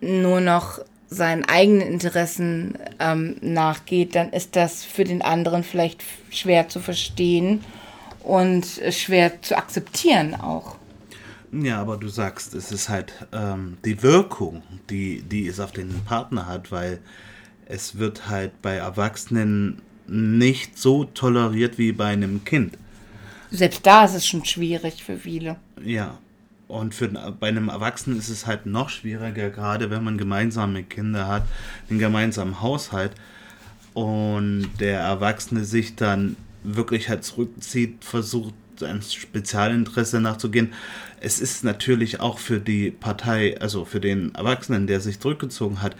nur 0.00 0.40
noch 0.40 0.80
seinen 1.10 1.44
eigenen 1.44 1.80
Interessen 1.80 2.74
ähm, 2.98 3.36
nachgeht, 3.40 4.14
dann 4.14 4.30
ist 4.30 4.56
das 4.56 4.84
für 4.84 5.04
den 5.04 5.22
anderen 5.22 5.64
vielleicht 5.64 6.02
schwer 6.30 6.68
zu 6.68 6.80
verstehen 6.80 7.64
und 8.22 8.66
schwer 8.90 9.40
zu 9.40 9.56
akzeptieren 9.56 10.34
auch. 10.34 10.76
Ja, 11.50 11.80
aber 11.80 11.96
du 11.96 12.08
sagst, 12.08 12.54
es 12.54 12.70
ist 12.70 12.90
halt 12.90 13.12
ähm, 13.32 13.78
die 13.84 14.02
Wirkung, 14.02 14.62
die, 14.90 15.22
die 15.22 15.46
es 15.48 15.60
auf 15.60 15.72
den 15.72 16.04
Partner 16.04 16.46
hat, 16.46 16.70
weil 16.70 16.98
es 17.66 17.98
wird 17.98 18.28
halt 18.28 18.60
bei 18.60 18.74
Erwachsenen 18.74 19.80
nicht 20.06 20.78
so 20.78 21.04
toleriert 21.04 21.78
wie 21.78 21.92
bei 21.92 22.06
einem 22.06 22.44
Kind. 22.44 22.76
Selbst 23.50 23.86
da 23.86 24.04
ist 24.04 24.14
es 24.14 24.26
schon 24.26 24.44
schwierig 24.44 25.02
für 25.02 25.16
viele. 25.16 25.56
Ja, 25.82 26.18
und 26.68 26.94
für, 26.94 27.08
bei 27.08 27.48
einem 27.48 27.68
Erwachsenen 27.68 28.18
ist 28.18 28.28
es 28.28 28.46
halt 28.46 28.66
noch 28.66 28.90
schwieriger, 28.90 29.50
gerade 29.50 29.90
wenn 29.90 30.04
man 30.04 30.18
gemeinsame 30.18 30.84
Kinder 30.84 31.26
hat, 31.26 31.44
einen 31.88 31.98
gemeinsamen 31.98 32.60
Haushalt 32.60 33.12
und 33.94 34.70
der 34.78 35.00
Erwachsene 35.00 35.64
sich 35.64 35.96
dann 35.96 36.36
wirklich 36.62 37.08
halt 37.08 37.24
zurückzieht, 37.24 38.04
versucht 38.04 38.54
ein 38.82 39.02
Spezialinteresse 39.02 40.20
nachzugehen. 40.20 40.72
Es 41.20 41.40
ist 41.40 41.64
natürlich 41.64 42.20
auch 42.20 42.38
für 42.38 42.60
die 42.60 42.90
Partei, 42.90 43.58
also 43.60 43.84
für 43.84 44.00
den 44.00 44.34
Erwachsenen, 44.34 44.86
der 44.86 45.00
sich 45.00 45.18
zurückgezogen 45.18 45.82
hat, 45.82 45.96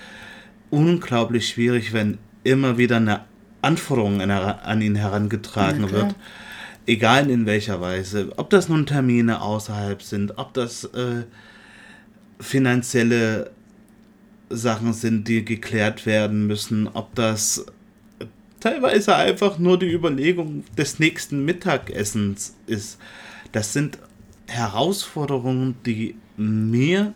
unglaublich 0.71 1.49
schwierig, 1.49 1.93
wenn 1.93 2.19
immer 2.45 2.79
wieder 2.79 2.97
eine 2.97 3.25
Anforderung 3.63 4.21
an 4.21 4.81
ihn 4.83 4.95
herangetragen 4.95 5.91
wird. 5.91 6.15
Egal 6.89 7.29
in 7.29 7.45
welcher 7.45 7.83
Weise. 7.83 8.33
Ob 8.39 8.49
das 8.49 8.71
nun 8.71 8.87
Termine 8.87 9.43
außerhalb 9.43 10.01
sind, 10.01 10.39
ob 10.39 10.55
das 10.55 10.85
äh, 10.85 11.25
finanzielle 12.41 13.51
Sachen 14.49 14.95
sind, 14.95 15.29
die 15.29 15.45
geklärt 15.45 16.07
werden 16.07 16.47
müssen, 16.47 16.89
ob 16.89 17.15
das 17.15 17.67
teilweise 18.61 19.15
einfach 19.17 19.59
nur 19.59 19.79
die 19.79 19.93
Überlegung 19.93 20.65
des 20.79 20.99
nächsten 20.99 21.45
Mittagessens 21.45 22.57
ist. 22.67 22.99
Das 23.53 23.75
sind 23.75 23.99
Herausforderungen, 24.47 25.75
die 25.85 26.15
mir 26.39 27.13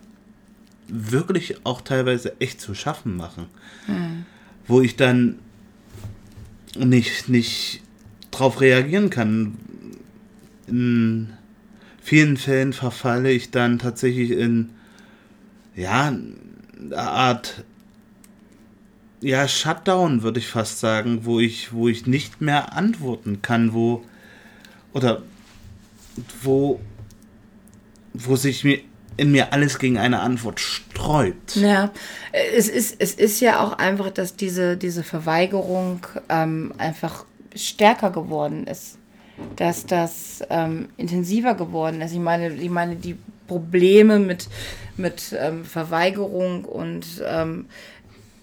wirklich 0.86 1.64
auch 1.64 1.80
teilweise 1.80 2.38
echt 2.42 2.60
zu 2.60 2.74
schaffen 2.74 3.16
machen. 3.16 3.46
Hm. 3.86 4.26
Wo 4.66 4.82
ich 4.82 4.96
dann 4.96 5.38
nicht, 6.76 7.30
nicht 7.30 7.80
drauf 8.32 8.60
reagieren 8.60 9.10
kann. 9.10 9.56
In 10.66 11.32
vielen 12.02 12.36
Fällen 12.36 12.72
verfalle 12.72 13.30
ich 13.30 13.50
dann 13.50 13.78
tatsächlich 13.78 14.32
in 14.32 14.70
ja, 15.76 16.08
eine 16.08 16.98
Art 16.98 17.64
ja, 19.20 19.46
Shutdown, 19.46 20.22
würde 20.22 20.40
ich 20.40 20.48
fast 20.48 20.80
sagen, 20.80 21.24
wo 21.24 21.38
ich, 21.38 21.72
wo 21.72 21.88
ich 21.88 22.06
nicht 22.06 22.40
mehr 22.40 22.72
antworten 22.72 23.40
kann, 23.40 23.72
wo 23.72 24.04
oder 24.92 25.22
wo, 26.42 26.80
wo 28.12 28.36
sich 28.36 28.64
mir 28.64 28.80
in 29.16 29.30
mir 29.30 29.52
alles 29.52 29.78
gegen 29.78 29.98
eine 29.98 30.20
Antwort 30.20 30.58
sträubt. 30.58 31.56
Ja, 31.56 31.92
es 32.56 32.68
ist, 32.68 32.96
es 32.98 33.14
ist 33.14 33.40
ja 33.40 33.60
auch 33.60 33.74
einfach, 33.74 34.10
dass 34.10 34.36
diese, 34.36 34.76
diese 34.76 35.04
Verweigerung 35.04 36.06
ähm, 36.28 36.72
einfach 36.78 37.26
stärker 37.54 38.10
geworden 38.10 38.66
ist. 38.66 38.98
Dass 39.56 39.86
das 39.86 40.42
ähm, 40.50 40.90
intensiver 40.96 41.54
geworden 41.54 42.00
ist. 42.00 42.12
Ich 42.12 42.18
meine, 42.18 42.52
ich 42.52 42.70
meine, 42.70 42.96
die 42.96 43.16
Probleme 43.48 44.18
mit, 44.18 44.48
mit 44.96 45.34
ähm, 45.38 45.64
Verweigerung 45.64 46.64
und 46.64 47.06
ähm, 47.26 47.66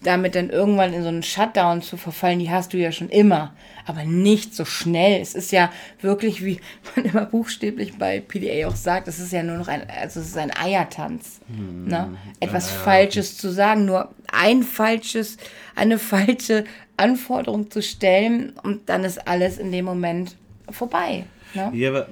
damit 0.02 0.36
dann 0.36 0.50
irgendwann 0.50 0.94
in 0.94 1.02
so 1.02 1.10
einen 1.10 1.24
Shutdown 1.24 1.82
zu 1.82 1.98
verfallen, 1.98 2.40
die 2.40 2.50
hast 2.50 2.74
du 2.74 2.78
ja 2.78 2.92
schon 2.92 3.10
immer, 3.10 3.54
aber 3.86 4.06
nicht 4.06 4.56
so 4.56 4.64
schnell. 4.64 5.22
Es 5.22 5.36
ist 5.36 5.52
ja 5.52 5.72
wirklich, 6.02 6.44
wie 6.44 6.62
man 6.96 7.06
immer 7.06 7.26
buchstäblich 7.26 7.98
bei 7.98 8.22
PDA 8.22 8.68
auch 8.68 8.76
sagt, 8.76 9.08
es 9.08 9.20
ist 9.20 9.34
ja 9.34 9.44
nur 9.44 9.58
noch 9.58 9.68
ein, 9.68 9.84
also 9.90 10.22
es 10.22 10.28
ist 10.28 10.38
ein 10.38 10.56
Eiertanz. 10.56 11.42
Hm. 11.48 11.88
Ne? 11.88 12.18
Etwas 12.40 12.70
ja, 12.70 12.76
ja. 12.76 12.82
Falsches 12.84 13.38
zu 13.38 13.50
sagen, 13.50 13.86
nur 13.86 14.14
ein 14.32 14.64
falsches, 14.64 15.38
eine 15.76 16.00
falsche 16.00 16.64
Anforderung 16.96 17.70
zu 17.70 17.82
stellen 17.82 18.54
und 18.64 18.88
dann 18.90 19.04
ist 19.04 19.28
alles 19.28 19.58
in 19.58 19.72
dem 19.72 19.86
Moment 19.86 20.36
vorbei. 20.70 21.26
Ne? 21.54 21.72
Ja, 21.74 22.06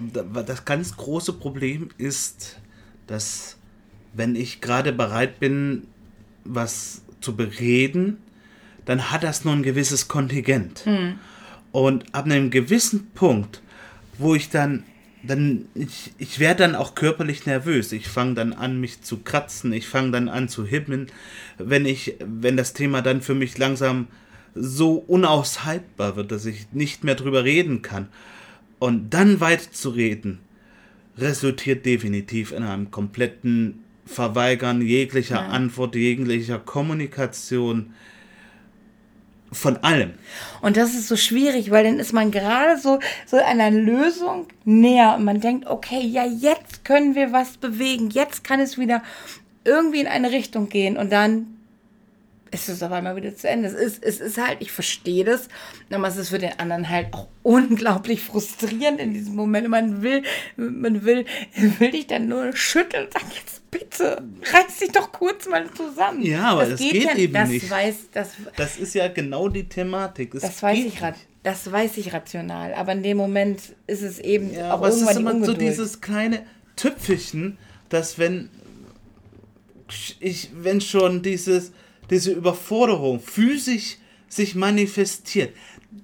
das 0.44 0.66
ganz 0.66 0.98
große 0.98 1.34
Problem 1.34 1.90
ist, 1.98 2.58
dass 3.06 3.58
wenn 4.14 4.36
ich 4.36 4.62
gerade 4.62 4.92
bereit 4.92 5.40
bin, 5.40 5.88
was 6.44 7.04
zu 7.28 7.36
bereden, 7.36 8.20
dann 8.86 9.12
hat 9.12 9.24
das 9.24 9.44
nur 9.44 9.54
ein 9.54 9.64
gewisses 9.64 10.08
Kontingent. 10.08 10.86
Hm. 10.86 11.16
Und 11.74 12.06
ab 12.16 12.24
einem 12.24 12.52
gewissen 12.52 13.08
Punkt, 13.08 13.62
wo 14.18 14.34
ich 14.34 14.50
dann, 14.50 14.84
dann 15.24 15.66
ich, 15.76 16.14
ich 16.18 16.40
werde 16.40 16.64
dann 16.64 16.76
auch 16.76 16.96
körperlich 16.96 17.46
nervös. 17.46 17.92
Ich 17.92 18.08
fange 18.08 18.36
dann 18.36 18.54
an, 18.54 18.80
mich 18.80 19.02
zu 19.02 19.18
kratzen. 19.18 19.74
Ich 19.74 19.88
fange 19.90 20.12
dann 20.12 20.30
an 20.30 20.48
zu 20.48 20.66
himmeln, 20.66 21.08
wenn 21.58 21.86
ich, 21.86 22.16
wenn 22.26 22.56
das 22.56 22.72
Thema 22.72 23.02
dann 23.02 23.22
für 23.22 23.36
mich 23.36 23.58
langsam 23.58 24.08
so 24.56 24.94
unaushaltbar 24.94 26.16
wird, 26.16 26.32
dass 26.32 26.46
ich 26.46 26.72
nicht 26.72 27.04
mehr 27.04 27.16
drüber 27.16 27.44
reden 27.44 27.82
kann. 27.82 28.08
Und 28.80 29.10
dann 29.14 29.42
weiter 29.42 29.70
zu 29.74 29.90
reden, 29.90 30.40
resultiert 31.18 31.86
definitiv 31.86 32.54
in 32.54 32.64
einem 32.64 32.90
kompletten 32.90 33.84
Verweigern 34.08 34.82
jeglicher 34.82 35.36
ja. 35.36 35.48
Antwort, 35.48 35.96
jeglicher 35.96 36.60
Kommunikation 36.60 37.94
von 39.52 39.78
allem. 39.78 40.14
Und 40.62 40.78
das 40.78 40.94
ist 40.94 41.08
so 41.08 41.16
schwierig, 41.16 41.72
weil 41.72 41.84
dann 41.86 42.00
ist 42.00 42.14
man 42.14 42.32
gerade 42.32 42.78
so, 42.78 43.00
so 43.26 43.38
einer 43.38 43.72
Lösung 43.72 44.48
näher 44.66 45.16
und 45.18 45.26
man 45.26 45.40
denkt, 45.40 45.68
okay, 45.68 46.02
ja, 46.02 46.26
jetzt 46.26 46.84
können 46.84 47.16
wir 47.16 47.32
was 47.32 47.58
bewegen, 47.58 48.10
jetzt 48.10 48.44
kann 48.44 48.60
es 48.60 48.78
wieder 48.78 49.02
irgendwie 49.64 50.02
in 50.02 50.08
eine 50.08 50.32
Richtung 50.32 50.70
gehen 50.70 50.98
und 50.98 51.12
dann 51.12 51.57
ist 52.52 52.70
es 52.70 52.84
auf 52.84 52.92
einmal 52.92 53.16
wieder 53.16 53.36
zu 53.36 53.48
Ende. 53.50 53.68
Es 53.68 53.74
ist, 53.74 54.04
es 54.04 54.20
ist 54.20 54.38
halt, 54.38 54.58
ich 54.60 54.72
verstehe 54.72 55.24
das, 55.24 55.48
aber 55.92 56.08
es 56.08 56.18
ist 56.18 56.30
für 56.30 56.40
den 56.40 56.60
anderen 56.60 56.90
halt 56.90 57.14
auch 57.14 57.28
unglaublich 57.44 58.22
frustrierend 58.22 59.00
in 59.00 59.14
diesem 59.14 59.36
Moment. 59.36 59.66
Und 59.66 59.72
man 59.72 60.02
will, 60.02 60.24
man 60.56 61.06
will, 61.06 61.26
will 61.80 61.92
dich 61.92 62.08
dann 62.08 62.28
nur 62.28 62.56
schütteln 62.56 63.06
und 63.06 63.14
sagen, 63.14 63.26
jetzt 63.36 63.70
bitte, 63.72 64.24
reiß 64.54 64.80
dich 64.80 64.92
doch 64.92 65.12
kurz 65.12 65.48
mal 65.48 65.66
zusammen. 65.74 66.22
Ja, 66.24 66.52
aber 66.52 66.62
das, 66.62 66.80
das 66.80 66.80
geht, 66.80 67.04
ja, 67.04 67.16
eben 67.16 67.34
das 67.34 67.50
nicht. 67.50 67.70
Weiß, 67.70 67.96
das, 68.14 68.32
das 68.56 68.78
ist 68.78 68.96
ja 68.96 69.08
genau 69.08 69.50
die 69.50 69.68
Thematik. 69.68 70.36
Es 70.36 70.42
das 70.42 70.64
weiß 70.64 70.80
ich 70.80 70.96
gerade. 70.98 71.18
Das 71.44 71.72
weiß 71.72 71.96
ich 71.98 72.14
rational, 72.14 72.74
aber 72.74 72.92
in 72.92 73.04
dem 73.04 73.16
Moment 73.16 73.62
ist 73.86 74.02
es 74.02 74.20
eben 74.20 74.54
ja, 74.54 74.70
auch 74.70 74.80
aber 74.80 74.90
es 74.90 75.02
ist 75.02 75.16
immer 75.16 75.46
so 75.46 75.54
dieses 75.54 76.02
kleine 76.02 76.44
Tüpfelchen, 76.76 77.58
dass 77.88 78.20
wenn 78.20 78.50
ich, 80.20 80.50
wenn 80.54 80.82
schon 80.82 81.22
dieses, 81.22 81.72
diese 82.10 82.32
Überforderung 82.32 83.20
physisch 83.20 83.98
sich 84.30 84.56
manifestiert, 84.56 85.56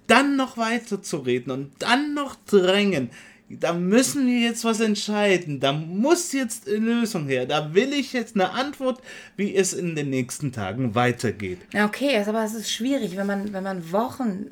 dann 0.07 0.35
noch 0.35 0.57
weiter 0.57 1.01
zu 1.01 1.17
reden 1.17 1.51
und 1.51 1.71
dann 1.79 2.13
noch 2.13 2.35
drängen, 2.45 3.09
da 3.49 3.73
müssen 3.73 4.25
wir 4.25 4.39
jetzt 4.39 4.63
was 4.63 4.79
entscheiden, 4.79 5.59
da 5.59 5.73
muss 5.73 6.31
jetzt 6.31 6.67
eine 6.67 6.77
Lösung 6.77 7.27
her, 7.27 7.45
da 7.45 7.73
will 7.73 7.93
ich 7.93 8.13
jetzt 8.13 8.35
eine 8.35 8.51
Antwort, 8.51 9.01
wie 9.35 9.55
es 9.55 9.73
in 9.73 9.95
den 9.95 10.09
nächsten 10.09 10.51
Tagen 10.51 10.95
weitergeht. 10.95 11.59
Ja, 11.73 11.85
okay, 11.85 12.17
aber 12.25 12.43
es 12.43 12.53
ist 12.53 12.71
schwierig, 12.71 13.15
wenn 13.15 13.27
man, 13.27 13.53
wenn 13.53 13.63
man 13.63 13.91
Wochen, 13.91 14.47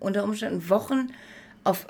unter 0.00 0.24
Umständen 0.24 0.68
Wochen 0.68 1.08
auf 1.64 1.86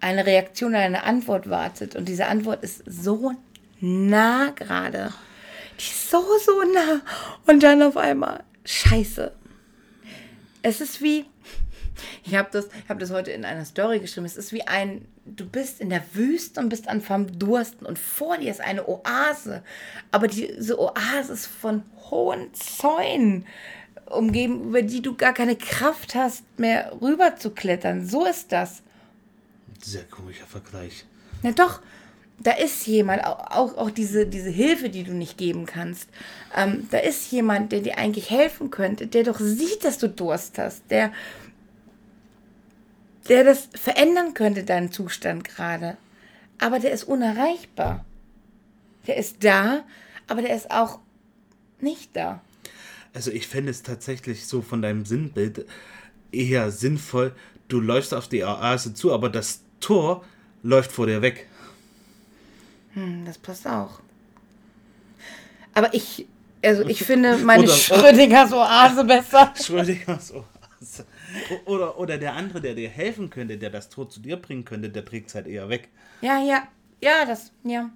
eine 0.00 0.26
Reaktion 0.26 0.70
oder 0.70 0.80
eine 0.80 1.04
Antwort 1.04 1.50
wartet. 1.50 1.94
Und 1.94 2.08
diese 2.08 2.26
Antwort 2.26 2.62
ist 2.62 2.82
so 2.86 3.32
nah 3.80 4.50
gerade 4.50 5.12
die 5.78 5.84
ist 5.84 6.10
so, 6.10 6.22
so 6.44 6.62
nah. 6.72 7.00
Und 7.46 7.62
dann 7.62 7.82
auf 7.82 7.96
einmal, 7.96 8.44
scheiße. 8.64 9.32
Es 10.62 10.80
ist 10.80 11.00
wie, 11.00 11.24
ich 12.24 12.34
habe 12.34 12.48
das, 12.52 12.68
hab 12.88 12.98
das 12.98 13.10
heute 13.10 13.30
in 13.30 13.44
einer 13.44 13.64
Story 13.64 14.00
geschrieben, 14.00 14.26
es 14.26 14.36
ist 14.36 14.52
wie 14.52 14.66
ein, 14.66 15.06
du 15.24 15.46
bist 15.46 15.80
in 15.80 15.90
der 15.90 16.02
Wüste 16.14 16.60
und 16.60 16.68
bist 16.68 16.88
an 16.88 17.02
Dursten 17.38 17.86
und 17.86 17.98
vor 17.98 18.38
dir 18.38 18.50
ist 18.50 18.60
eine 18.60 18.88
Oase. 18.88 19.62
Aber 20.10 20.28
diese 20.28 20.78
Oase 20.78 21.32
ist 21.32 21.46
von 21.46 21.82
hohen 22.10 22.52
Zäunen 22.54 23.46
umgeben, 24.06 24.68
über 24.68 24.82
die 24.82 25.02
du 25.02 25.14
gar 25.14 25.34
keine 25.34 25.56
Kraft 25.56 26.14
hast, 26.14 26.42
mehr 26.58 26.92
rüber 27.00 27.36
zu 27.36 27.50
klettern. 27.50 28.06
So 28.06 28.24
ist 28.24 28.52
das. 28.52 28.82
Sehr 29.82 30.04
komischer 30.04 30.46
Vergleich. 30.46 31.04
Na 31.42 31.52
doch, 31.52 31.80
da 32.40 32.52
ist 32.52 32.86
jemand, 32.86 33.24
auch, 33.24 33.76
auch 33.76 33.90
diese, 33.90 34.26
diese 34.26 34.50
Hilfe, 34.50 34.90
die 34.90 35.02
du 35.02 35.12
nicht 35.12 35.36
geben 35.36 35.66
kannst, 35.66 36.08
ähm, 36.56 36.86
da 36.90 36.98
ist 36.98 37.30
jemand, 37.32 37.72
der 37.72 37.80
dir 37.80 37.98
eigentlich 37.98 38.30
helfen 38.30 38.70
könnte, 38.70 39.06
der 39.06 39.24
doch 39.24 39.40
sieht, 39.40 39.84
dass 39.84 39.98
du 39.98 40.08
Durst 40.08 40.58
hast, 40.58 40.82
der, 40.90 41.12
der 43.28 43.44
das 43.44 43.68
verändern 43.74 44.34
könnte, 44.34 44.64
deinen 44.64 44.92
Zustand 44.92 45.44
gerade. 45.44 45.96
Aber 46.60 46.78
der 46.78 46.92
ist 46.92 47.04
unerreichbar. 47.04 48.04
Der 49.06 49.16
ist 49.16 49.42
da, 49.42 49.84
aber 50.26 50.42
der 50.42 50.54
ist 50.54 50.70
auch 50.70 51.00
nicht 51.80 52.14
da. 52.14 52.40
Also 53.14 53.30
ich 53.30 53.48
fände 53.48 53.70
es 53.70 53.82
tatsächlich 53.82 54.46
so 54.46 54.62
von 54.62 54.82
deinem 54.82 55.04
Sinnbild 55.04 55.66
eher 56.30 56.70
sinnvoll, 56.70 57.34
du 57.68 57.80
läufst 57.80 58.14
auf 58.14 58.28
die 58.28 58.44
Oase 58.44 58.94
zu, 58.94 59.12
aber 59.12 59.28
das 59.28 59.62
Tor 59.80 60.24
läuft 60.62 60.92
vor 60.92 61.06
dir 61.06 61.22
weg. 61.22 61.47
Hm, 62.98 63.24
das 63.24 63.38
passt 63.38 63.66
auch. 63.66 64.00
Aber 65.74 65.94
ich, 65.94 66.26
also 66.64 66.84
ich 66.86 67.04
finde 67.04 67.36
meine 67.44 67.64
oder, 67.64 67.72
Schrödingers 67.72 68.52
Oase 68.52 69.04
besser. 69.04 69.54
Schrödingers 69.62 70.32
Oase. 70.32 71.06
Oder, 71.66 71.98
oder 71.98 72.18
der 72.18 72.34
andere, 72.34 72.60
der 72.60 72.74
dir 72.74 72.88
helfen 72.88 73.30
könnte, 73.30 73.58
der 73.58 73.70
das 73.70 73.88
Tod 73.88 74.12
zu 74.12 74.20
dir 74.20 74.36
bringen 74.36 74.64
könnte, 74.64 74.88
der 74.90 75.04
trägt 75.04 75.28
es 75.28 75.34
halt 75.34 75.46
eher 75.46 75.68
weg. 75.68 75.88
Ja, 76.20 76.42
ja, 76.42 76.66
ja, 77.00 77.24
das, 77.24 77.52
ja. 77.64 77.90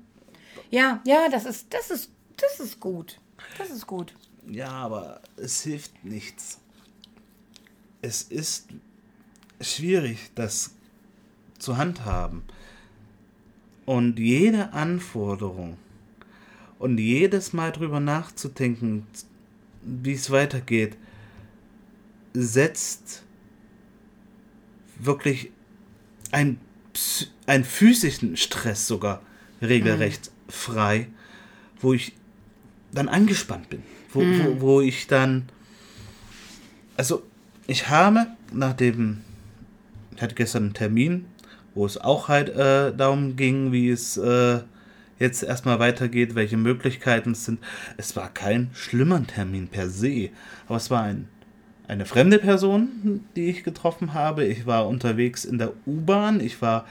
Ja, 0.71 1.01
ja, 1.05 1.29
das 1.31 1.45
ist, 1.45 1.73
das 1.73 1.91
ist, 1.91 2.11
das 2.37 2.61
ist 2.61 2.81
gut. 2.81 3.19
Das 3.59 3.71
ist 3.71 3.87
gut. 3.87 4.15
Ja, 4.47 4.71
aber 4.71 5.21
es 5.37 5.63
hilft 5.63 6.05
nichts. 6.05 6.59
Es 8.01 8.23
ist 8.23 8.69
schwierig, 9.61 10.31
das 10.35 10.73
zu 11.59 11.77
handhaben. 11.77 12.43
Und 13.93 14.19
jede 14.19 14.73
Anforderung 14.73 15.77
und 16.79 16.97
jedes 16.97 17.53
Mal 17.53 17.73
drüber 17.73 18.01
nachzudenken, 18.01 19.07
wie 19.83 20.15
es 20.15 20.31
weitergeht, 20.31 20.97
setzt 22.33 23.23
wirklich 24.99 25.51
einen, 26.31 26.59
einen 27.45 27.65
physischen 27.65 28.39
Stress 28.39 28.87
sogar 28.87 29.21
regelrecht 29.61 30.31
mhm. 30.47 30.51
frei, 30.51 31.09
wo 31.79 31.93
ich 31.93 32.15
dann 32.93 33.11
angespannt 33.11 33.69
bin, 33.69 33.83
wo, 34.11 34.23
mhm. 34.23 34.41
wo, 34.43 34.61
wo 34.63 34.81
ich 34.81 35.07
dann, 35.07 35.51
also 36.97 37.23
ich 37.67 37.91
habe 37.91 38.27
nach 38.55 38.73
dem, 38.73 39.21
ich 40.17 40.23
hatte 40.23 40.35
gestern 40.35 40.63
einen 40.63 40.73
Termin 40.73 41.27
wo 41.75 41.87
es 41.87 41.99
auch 41.99 42.29
halt 42.29 42.51
äh, 42.51 42.95
darum 42.95 43.37
ging, 43.37 43.73
wie 43.73 43.91
es 43.91 44.17
äh, 44.17 44.61
jetzt 45.19 45.43
erstmal 45.43 45.79
weitergeht, 45.79 46.35
welche 46.35 46.57
Möglichkeiten 46.57 47.33
es 47.33 47.45
sind. 47.45 47.61
Es 47.97 48.17
war 48.17 48.29
kein 48.29 48.71
schlimmer 48.75 49.25
Termin 49.27 49.69
per 49.69 49.89
se, 49.89 50.31
aber 50.67 50.77
es 50.77 50.91
war 50.91 51.03
ein, 51.03 51.29
eine 51.89 52.05
fremde 52.05 52.39
Person, 52.39 53.25
die 53.37 53.49
ich 53.49 53.65
getroffen 53.65 54.15
habe. 54.15 54.45
Ich 54.45 54.67
war 54.67 54.87
unterwegs 54.87 55.45
in 55.45 55.59
der 55.59 55.73
U-Bahn, 55.87 56.41
ich 56.41 56.61
war 56.61 56.85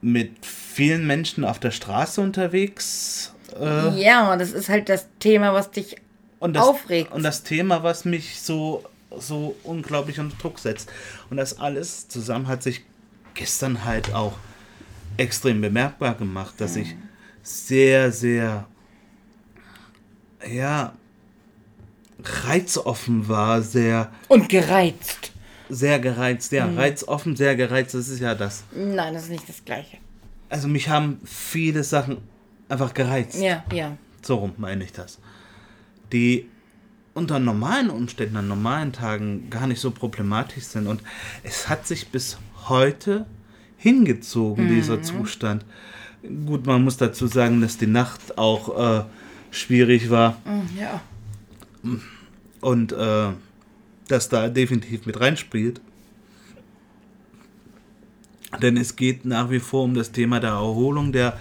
mit 0.00 0.44
vielen 0.44 1.06
Menschen 1.06 1.44
auf 1.44 1.58
der 1.58 1.70
Straße 1.70 2.20
unterwegs. 2.20 3.34
Äh, 3.58 4.00
ja, 4.00 4.32
und 4.32 4.38
das 4.38 4.52
ist 4.52 4.68
halt 4.68 4.88
das 4.88 5.08
Thema, 5.18 5.54
was 5.54 5.70
dich 5.70 5.96
und 6.38 6.54
das, 6.54 6.64
aufregt. 6.64 7.12
Und 7.12 7.22
das 7.22 7.42
Thema, 7.42 7.82
was 7.82 8.04
mich 8.04 8.40
so, 8.40 8.84
so 9.18 9.56
unglaublich 9.62 10.20
unter 10.20 10.36
Druck 10.36 10.58
setzt. 10.58 10.90
Und 11.30 11.38
das 11.38 11.58
alles 11.58 12.06
zusammen 12.08 12.48
hat 12.48 12.62
sich 12.62 12.84
gestern 13.34 13.84
halt 13.84 14.14
auch 14.14 14.36
extrem 15.16 15.60
bemerkbar 15.60 16.14
gemacht, 16.14 16.54
dass 16.58 16.76
ich 16.76 16.94
sehr, 17.42 18.10
sehr, 18.10 18.66
ja, 20.50 20.94
reizoffen 22.22 23.28
war, 23.28 23.62
sehr. 23.62 24.10
Und 24.28 24.48
gereizt. 24.48 25.32
Sehr 25.68 25.98
gereizt, 25.98 26.52
ja. 26.52 26.66
Mhm. 26.66 26.78
Reizoffen, 26.78 27.36
sehr 27.36 27.56
gereizt, 27.56 27.94
das 27.94 28.08
ist 28.08 28.20
ja 28.20 28.34
das. 28.34 28.64
Nein, 28.74 29.14
das 29.14 29.24
ist 29.24 29.30
nicht 29.30 29.48
das 29.48 29.64
Gleiche. 29.64 29.98
Also 30.48 30.68
mich 30.68 30.88
haben 30.88 31.20
viele 31.24 31.84
Sachen 31.84 32.18
einfach 32.68 32.94
gereizt. 32.94 33.40
Ja, 33.40 33.64
ja. 33.72 33.96
So 34.22 34.36
rum 34.36 34.52
meine 34.56 34.84
ich 34.84 34.92
das. 34.92 35.18
Die 36.12 36.48
unter 37.14 37.38
normalen 37.38 37.90
Umständen, 37.90 38.36
an 38.36 38.48
normalen 38.48 38.92
Tagen 38.92 39.48
gar 39.48 39.66
nicht 39.66 39.80
so 39.80 39.90
problematisch 39.90 40.64
sind. 40.64 40.86
Und 40.86 41.02
es 41.42 41.68
hat 41.68 41.86
sich 41.86 42.08
bis 42.08 42.38
heute 42.68 43.26
hingezogen, 43.76 44.64
mhm. 44.64 44.74
dieser 44.74 45.02
Zustand. 45.02 45.64
Gut, 46.46 46.66
man 46.66 46.82
muss 46.82 46.96
dazu 46.96 47.26
sagen, 47.26 47.60
dass 47.60 47.76
die 47.76 47.86
Nacht 47.86 48.38
auch 48.38 49.00
äh, 49.00 49.04
schwierig 49.50 50.10
war. 50.10 50.40
Mhm, 50.44 50.78
ja. 50.78 51.00
Und 52.60 52.92
äh, 52.92 53.28
das 54.08 54.28
da 54.28 54.48
definitiv 54.48 55.06
mit 55.06 55.20
reinspielt. 55.20 55.80
Denn 58.62 58.76
es 58.76 58.96
geht 58.96 59.24
nach 59.24 59.50
wie 59.50 59.60
vor 59.60 59.84
um 59.84 59.94
das 59.94 60.12
Thema 60.12 60.40
der 60.40 60.50
Erholung, 60.50 61.12
der, 61.12 61.38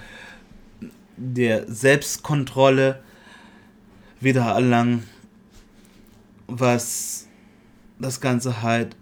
der 1.15 1.71
Selbstkontrolle 1.71 3.01
wieder 4.19 4.45
erlangen, 4.45 5.03
was 6.47 7.27
das 7.99 8.19
Ganze 8.19 8.61
halt 8.61 8.95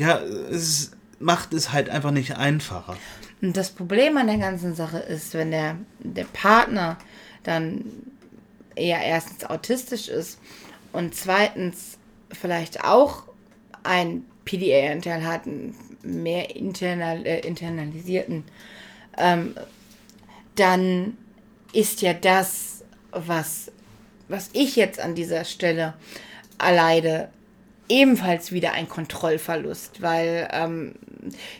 ja, 0.00 0.18
es 0.18 0.92
macht 1.18 1.52
es 1.52 1.72
halt 1.72 1.90
einfach 1.90 2.10
nicht 2.10 2.36
einfacher. 2.36 2.96
Und 3.42 3.54
das 3.54 3.70
Problem 3.70 4.16
an 4.16 4.28
der 4.28 4.38
ganzen 4.38 4.74
Sache 4.74 4.98
ist, 4.98 5.34
wenn 5.34 5.50
der, 5.50 5.76
der 5.98 6.24
Partner 6.24 6.96
dann 7.42 7.84
eher 8.74 9.02
erstens 9.02 9.44
autistisch 9.44 10.08
ist 10.08 10.38
und 10.92 11.14
zweitens 11.14 11.98
vielleicht 12.32 12.82
auch 12.82 13.24
ein 13.82 14.24
PDA-Anteil 14.46 15.22
hat, 15.24 15.46
einen 15.46 15.74
mehr 16.02 16.56
internal, 16.56 17.26
äh, 17.26 17.40
internalisierten, 17.40 18.44
ähm, 19.18 19.54
dann 20.54 21.18
ist 21.74 22.00
ja 22.00 22.14
das, 22.14 22.84
was, 23.10 23.70
was 24.28 24.48
ich 24.54 24.76
jetzt 24.76 24.98
an 24.98 25.14
dieser 25.14 25.44
Stelle 25.44 25.92
erleide, 26.58 27.28
ebenfalls 27.90 28.52
wieder 28.52 28.72
ein 28.72 28.88
Kontrollverlust, 28.88 30.00
weil 30.00 30.48
ähm, 30.52 30.94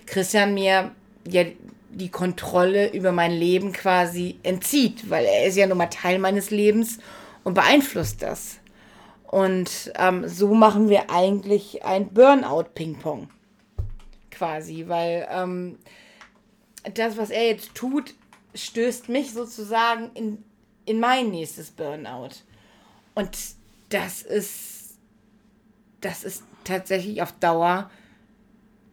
Christian 0.07 0.55
mir 0.55 0.93
ja 1.29 1.45
die 1.91 2.09
Kontrolle 2.09 2.93
über 2.93 3.13
mein 3.13 3.33
Leben 3.33 3.73
quasi 3.73 4.39
entzieht, 4.43 5.11
weil 5.11 5.25
er 5.25 5.47
ist 5.47 5.57
ja 5.57 5.67
nun 5.67 5.79
mal 5.79 5.87
Teil 5.87 6.19
meines 6.19 6.51
Lebens 6.51 6.99
und 7.45 7.55
beeinflusst 7.55 8.23
das. 8.23 8.59
Und 9.25 9.93
ähm, 9.97 10.27
so 10.29 10.55
machen 10.55 10.89
wir 10.89 11.11
eigentlich 11.11 11.85
ein 11.85 12.09
Burnout-Ping-Pong. 12.09 13.29
Quasi, 14.31 14.87
weil 14.89 15.29
ähm, 15.31 15.79
das, 16.95 17.17
was 17.17 17.31
er 17.31 17.47
jetzt 17.47 17.75
tut, 17.75 18.15
stößt 18.55 19.09
mich 19.09 19.33
sozusagen 19.33 20.11
in, 20.15 20.45
in 20.85 20.99
mein 20.99 21.31
nächstes 21.31 21.71
Burnout. 21.71 22.31
Und 23.15 23.31
das 23.91 24.23
ist, 24.23 24.80
das 26.01 26.25
ist 26.25 26.45
tatsächlich 26.65 27.23
auf 27.23 27.33
Dauer 27.33 27.91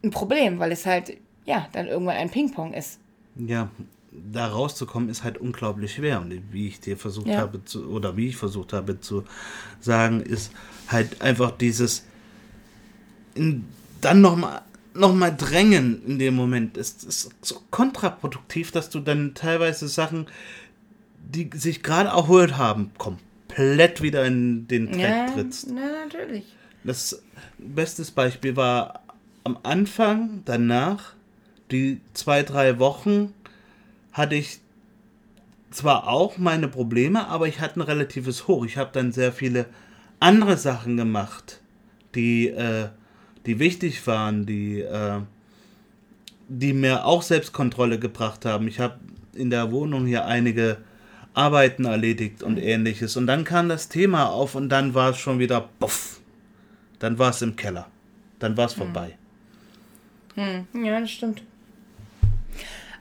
ein 0.03 0.11
Problem, 0.11 0.59
weil 0.59 0.71
es 0.71 0.85
halt, 0.85 1.17
ja, 1.45 1.67
dann 1.71 1.87
irgendwann 1.87 2.17
ein 2.17 2.29
Ping-Pong 2.29 2.73
ist. 2.73 2.99
Ja, 3.35 3.69
da 4.11 4.47
rauszukommen 4.47 5.09
ist 5.09 5.23
halt 5.23 5.37
unglaublich 5.37 5.93
schwer. 5.93 6.21
Und 6.21 6.33
wie 6.51 6.67
ich 6.67 6.79
dir 6.79 6.97
versucht 6.97 7.27
ja. 7.27 7.39
habe 7.39 7.63
zu, 7.65 7.87
oder 7.89 8.17
wie 8.17 8.27
ich 8.27 8.37
versucht 8.37 8.73
habe 8.73 8.99
zu 8.99 9.23
sagen, 9.79 10.21
ist 10.21 10.51
halt 10.87 11.21
einfach 11.21 11.51
dieses 11.51 12.05
in, 13.35 13.65
dann 14.01 14.21
nochmal 14.21 14.61
noch 14.93 15.13
mal 15.13 15.29
drängen 15.29 16.03
in 16.07 16.17
dem 16.17 16.35
Moment. 16.35 16.75
Es 16.75 17.03
ist 17.03 17.29
so 17.41 17.61
kontraproduktiv, 17.69 18.71
dass 18.71 18.89
du 18.89 18.99
dann 18.99 19.35
teilweise 19.35 19.87
Sachen, 19.87 20.25
die 21.19 21.49
sich 21.53 21.83
gerade 21.83 22.09
erholt 22.09 22.57
haben, 22.57 22.91
komplett 22.97 24.01
wieder 24.01 24.25
in 24.25 24.67
den 24.67 24.91
Dreck 24.91 24.99
ja, 24.99 25.25
trittst. 25.27 25.67
Ja, 25.67 26.05
natürlich. 26.05 26.45
Das 26.83 27.21
beste 27.57 28.03
Beispiel 28.13 28.55
war 28.55 29.01
am 29.43 29.57
Anfang, 29.63 30.41
danach, 30.45 31.13
die 31.71 32.01
zwei, 32.13 32.43
drei 32.43 32.79
Wochen 32.79 33.33
hatte 34.11 34.35
ich 34.35 34.59
zwar 35.71 36.07
auch 36.07 36.37
meine 36.37 36.67
Probleme, 36.67 37.27
aber 37.27 37.47
ich 37.47 37.59
hatte 37.59 37.79
ein 37.79 37.83
relatives 37.83 38.47
Hoch. 38.47 38.65
Ich 38.65 38.77
habe 38.77 38.89
dann 38.93 39.11
sehr 39.11 39.31
viele 39.31 39.65
andere 40.19 40.57
Sachen 40.57 40.97
gemacht, 40.97 41.61
die, 42.15 42.47
äh, 42.47 42.89
die 43.45 43.59
wichtig 43.59 44.05
waren, 44.07 44.45
die, 44.45 44.81
äh, 44.81 45.19
die 46.47 46.73
mir 46.73 47.05
auch 47.05 47.21
Selbstkontrolle 47.21 47.99
gebracht 47.99 48.45
haben. 48.45 48.67
Ich 48.67 48.79
habe 48.79 48.99
in 49.33 49.49
der 49.49 49.71
Wohnung 49.71 50.05
hier 50.05 50.25
einige 50.25 50.77
Arbeiten 51.33 51.85
erledigt 51.85 52.41
und 52.41 52.57
ähnliches. 52.57 53.15
Und 53.15 53.27
dann 53.27 53.43
kam 53.43 53.69
das 53.69 53.89
Thema 53.89 54.29
auf 54.29 54.55
und 54.55 54.69
dann 54.69 54.93
war 54.93 55.11
es 55.11 55.17
schon 55.17 55.39
wieder, 55.39 55.69
puff, 55.79 56.19
dann 56.99 57.19
war 57.19 57.29
es 57.31 57.41
im 57.41 57.55
Keller. 57.55 57.87
Dann 58.39 58.57
war 58.57 58.65
es 58.65 58.73
hm. 58.73 58.83
vorbei. 58.83 59.17
Hm. 60.35 60.67
Ja, 60.83 60.99
das 60.99 61.11
stimmt. 61.11 61.43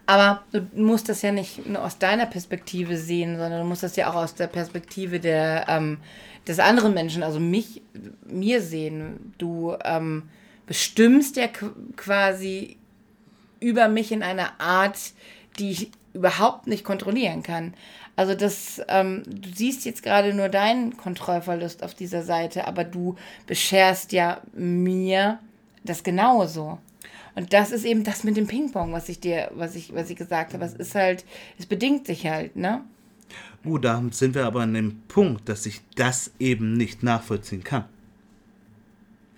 Aber 0.07 0.45
du 0.53 0.65
musst 0.75 1.09
das 1.09 1.23
ja 1.23 1.33
nicht 1.33 1.67
nur 1.67 1.85
aus 1.85 1.99
deiner 1.99 2.27
Perspektive 2.27 2.97
sehen, 2.97 3.37
sondern 3.37 3.63
du 3.63 3.67
musst 3.67 3.83
das 3.83 3.97
ja 3.97 4.09
auch 4.09 4.15
aus 4.15 4.37
der 4.37 4.47
Perspektive 4.47 5.19
der, 5.19 5.67
ähm, 5.69 5.99
des 6.47 6.61
anderen 6.61 6.95
Menschen, 6.95 7.25
also 7.25 7.41
mich, 7.41 7.83
mir 8.25 8.63
sehen. 8.63 9.35
Du 9.39 9.77
ähm, 9.85 10.29
bestimmst 10.67 11.37
ja 11.37 11.49
quasi 11.97 12.77
über 13.59 13.89
mich 13.89 14.13
in 14.13 14.23
einer 14.23 14.61
Art, 14.61 14.97
die 15.59 15.71
ich 15.71 15.91
überhaupt 16.13 16.69
nicht 16.69 16.85
kontrollieren 16.85 17.43
kann. 17.43 17.75
Also 18.17 18.35
das, 18.35 18.81
ähm, 18.89 19.23
du 19.27 19.51
siehst 19.55 19.85
jetzt 19.85 20.03
gerade 20.03 20.33
nur 20.33 20.49
deinen 20.49 20.97
Kontrollverlust 20.97 21.83
auf 21.83 21.95
dieser 21.95 22.23
Seite, 22.23 22.67
aber 22.67 22.83
du 22.85 23.17
bescherst 23.47 24.13
ja 24.13 24.41
mir 24.55 25.39
das 25.85 26.03
genauso. 26.03 26.79
Und 27.35 27.53
das 27.53 27.71
ist 27.71 27.85
eben 27.85 28.03
das 28.03 28.25
mit 28.25 28.39
dem 28.39 28.47
Ping-Pong, 28.47 28.95
was 28.95 29.11
ich 29.11 29.21
dir, 29.21 29.51
was 29.55 29.75
ich, 29.75 29.95
was 29.95 30.09
ich 30.09 30.17
gesagt 30.17 30.55
habe. 30.55 30.65
Es 30.65 30.73
ist 30.73 30.95
halt, 30.95 31.27
es 31.59 31.67
bedingt 31.67 32.07
sich 32.07 32.27
halt, 32.27 32.57
ne? 32.57 32.83
Uh, 33.67 33.77
da 33.77 34.03
sind 34.11 34.35
wir 34.35 34.47
aber 34.47 34.63
an 34.63 34.73
dem 34.73 35.03
Punkt, 35.09 35.49
dass 35.49 35.67
ich 35.67 35.83
das 35.97 36.31
eben 36.39 36.73
nicht 36.73 37.03
nachvollziehen 37.03 37.63
kann. 37.63 37.85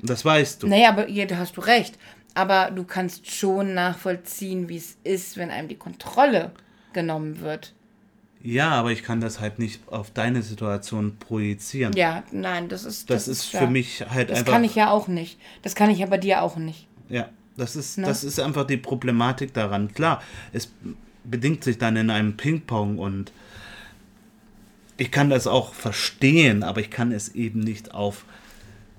Das 0.01 0.25
weißt 0.25 0.62
du. 0.62 0.69
Naja, 0.69 0.91
aber 0.91 1.09
ja, 1.09 1.27
da 1.27 1.38
hast 1.38 1.57
du 1.57 1.61
recht. 1.61 1.99
Aber 2.35 2.71
du 2.71 2.85
kannst 2.85 3.29
schon 3.29 3.75
nachvollziehen, 3.75 4.69
wie 4.69 4.77
es 4.77 4.97
ist, 5.03 5.37
wenn 5.37 5.51
einem 5.51 5.67
die 5.67 5.77
Kontrolle 5.77 6.53
genommen 6.93 7.41
wird. 7.41 7.75
Ja, 8.42 8.70
aber 8.70 8.92
ich 8.92 9.03
kann 9.03 9.20
das 9.20 9.40
halt 9.40 9.59
nicht 9.59 9.81
auf 9.88 10.12
deine 10.12 10.42
Situation 10.42 11.16
projizieren. 11.18 11.92
Ja, 11.94 12.22
nein, 12.31 12.68
das 12.68 12.85
ist. 12.85 13.11
Das, 13.11 13.24
das 13.24 13.38
ist 13.38 13.44
für 13.46 13.66
mich 13.66 14.05
halt 14.09 14.31
das 14.31 14.38
einfach. 14.38 14.53
Das 14.53 14.55
kann 14.55 14.64
ich 14.64 14.74
ja 14.74 14.90
auch 14.90 15.09
nicht. 15.09 15.38
Das 15.62 15.74
kann 15.74 15.90
ich 15.90 15.98
ja 15.98 16.07
bei 16.07 16.18
dir 16.18 16.42
auch 16.42 16.57
nicht. 16.57 16.87
Ja. 17.09 17.29
Das 17.57 17.74
ist, 17.74 17.98
ne? 17.98 18.07
das 18.07 18.22
ist 18.22 18.38
einfach 18.38 18.64
die 18.64 18.77
Problematik 18.77 19.53
daran. 19.53 19.92
Klar, 19.92 20.22
es 20.53 20.72
bedingt 21.24 21.64
sich 21.64 21.77
dann 21.77 21.96
in 21.96 22.09
einem 22.09 22.37
Ping-Pong 22.37 22.98
und 22.98 23.33
ich 24.96 25.11
kann 25.11 25.29
das 25.29 25.48
auch 25.48 25.74
verstehen, 25.74 26.62
aber 26.62 26.81
ich 26.81 26.90
kann 26.90 27.11
es 27.11 27.35
eben 27.35 27.59
nicht 27.59 27.94
auf 27.94 28.24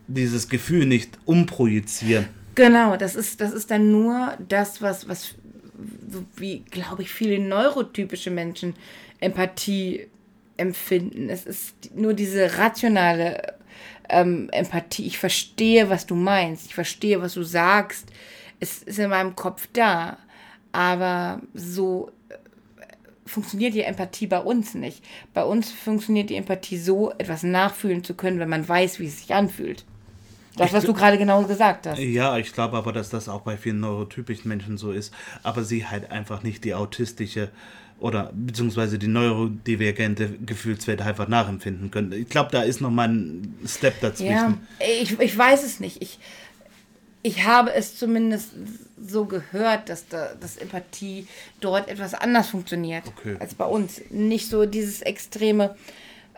dieses 0.07 0.49
Gefühl 0.49 0.85
nicht 0.85 1.17
umprojizieren. 1.25 2.27
Genau, 2.55 2.97
das 2.97 3.15
ist, 3.15 3.39
das 3.39 3.53
ist 3.53 3.71
dann 3.71 3.91
nur 3.91 4.33
das, 4.49 4.81
was, 4.81 5.07
was 5.07 5.35
wie, 6.35 6.59
glaube 6.69 7.03
ich, 7.03 7.11
viele 7.11 7.39
neurotypische 7.39 8.31
Menschen 8.31 8.75
Empathie 9.19 10.07
empfinden. 10.57 11.29
Es 11.29 11.45
ist 11.45 11.95
nur 11.95 12.13
diese 12.13 12.57
rationale 12.57 13.55
ähm, 14.09 14.49
Empathie. 14.51 15.05
Ich 15.05 15.17
verstehe, 15.17 15.89
was 15.89 16.05
du 16.05 16.15
meinst. 16.15 16.67
Ich 16.67 16.75
verstehe, 16.75 17.21
was 17.21 17.33
du 17.33 17.43
sagst 17.43 18.09
es 18.59 18.83
ist 18.83 18.99
in 18.99 19.09
meinem 19.09 19.35
Kopf 19.35 19.67
da, 19.73 20.17
aber 20.71 21.41
so 21.53 22.11
äh, 22.29 22.35
funktioniert 23.25 23.73
die 23.73 23.83
Empathie 23.83 24.27
bei 24.27 24.39
uns 24.39 24.73
nicht. 24.73 25.03
Bei 25.33 25.43
uns 25.43 25.71
funktioniert 25.71 26.29
die 26.29 26.35
Empathie 26.35 26.77
so, 26.77 27.11
etwas 27.17 27.43
nachfühlen 27.43 28.03
zu 28.03 28.13
können, 28.13 28.39
wenn 28.39 28.49
man 28.49 28.67
weiß, 28.67 28.99
wie 28.99 29.07
es 29.07 29.19
sich 29.19 29.33
anfühlt. 29.33 29.85
Das, 30.57 30.73
was 30.73 30.83
du 30.83 30.93
gerade 30.93 31.17
genau 31.17 31.43
gesagt 31.43 31.87
hast. 31.87 31.99
Ja, 31.99 32.37
ich 32.37 32.51
glaube 32.51 32.75
aber, 32.75 32.91
dass 32.91 33.09
das 33.09 33.29
auch 33.29 33.41
bei 33.41 33.55
vielen 33.55 33.79
neurotypischen 33.79 34.49
Menschen 34.49 34.77
so 34.77 34.91
ist, 34.91 35.13
aber 35.41 35.63
sie 35.63 35.85
halt 35.85 36.11
einfach 36.11 36.43
nicht 36.43 36.65
die 36.65 36.73
autistische 36.73 37.49
oder 37.99 38.31
beziehungsweise 38.33 38.97
die 38.97 39.07
neurodivergente 39.07 40.29
Gefühlswelt 40.45 41.01
einfach 41.01 41.27
nachempfinden 41.27 41.91
können. 41.91 42.13
Ich 42.13 42.29
glaube, 42.29 42.49
da 42.51 42.61
ist 42.61 42.81
nochmal 42.81 43.09
ein 43.09 43.57
Step 43.65 43.99
dazwischen. 44.01 44.33
Ja, 44.33 44.57
ich, 45.01 45.19
ich 45.19 45.37
weiß 45.37 45.63
es 45.63 45.79
nicht. 45.79 46.01
Ich, 46.01 46.19
ich 47.21 47.45
habe 47.45 47.73
es 47.73 47.97
zumindest 47.97 48.51
so 48.97 49.25
gehört, 49.25 49.89
dass, 49.89 50.07
da, 50.07 50.29
dass 50.39 50.57
Empathie 50.57 51.27
dort 51.59 51.89
etwas 51.89 52.13
anders 52.13 52.47
funktioniert 52.47 53.03
okay. 53.07 53.35
als 53.39 53.53
bei 53.53 53.65
uns. 53.65 54.01
Nicht 54.09 54.49
so 54.49 54.65
dieses 54.65 55.01
extreme. 55.01 55.75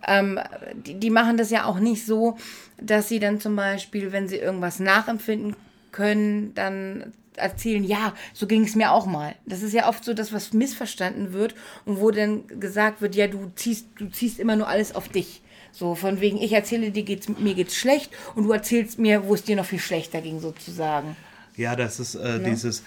Ähm, 0.07 0.39
die, 0.73 0.95
die 0.95 1.11
machen 1.11 1.37
das 1.37 1.51
ja 1.51 1.65
auch 1.65 1.79
nicht 1.79 2.05
so, 2.05 2.37
dass 2.81 3.07
sie 3.07 3.19
dann 3.19 3.39
zum 3.39 3.55
Beispiel, 3.55 4.11
wenn 4.11 4.27
sie 4.27 4.37
irgendwas 4.37 4.79
nachempfinden 4.79 5.55
können, 5.91 6.55
dann 6.55 7.13
erzählen, 7.35 7.83
ja, 7.83 8.13
so 8.33 8.47
ging 8.47 8.63
es 8.63 8.75
mir 8.75 8.91
auch 8.91 9.05
mal. 9.05 9.35
Das 9.45 9.61
ist 9.61 9.73
ja 9.73 9.87
oft 9.87 10.03
so, 10.03 10.13
dass 10.13 10.33
was 10.33 10.53
missverstanden 10.53 11.33
wird 11.33 11.55
und 11.85 11.99
wo 11.99 12.11
dann 12.11 12.47
gesagt 12.59 13.01
wird, 13.01 13.15
ja, 13.15 13.27
du 13.27 13.51
ziehst, 13.55 13.87
du 13.97 14.09
ziehst 14.09 14.39
immer 14.39 14.55
nur 14.55 14.67
alles 14.67 14.95
auf 14.95 15.07
dich. 15.09 15.41
So 15.71 15.95
von 15.95 16.19
wegen, 16.19 16.37
ich 16.37 16.51
erzähle 16.51 16.91
dir, 16.91 17.03
geht's, 17.03 17.29
mir 17.29 17.53
geht's 17.53 17.75
schlecht 17.75 18.11
und 18.35 18.43
du 18.43 18.51
erzählst 18.51 18.99
mir, 18.99 19.25
wo 19.25 19.33
es 19.33 19.43
dir 19.43 19.55
noch 19.55 19.65
viel 19.65 19.79
schlechter 19.79 20.21
ging, 20.21 20.39
sozusagen. 20.39 21.15
Ja, 21.55 21.75
das 21.75 21.99
ist 21.99 22.15
äh, 22.15 22.39
ne? 22.39 22.49
dieses, 22.49 22.83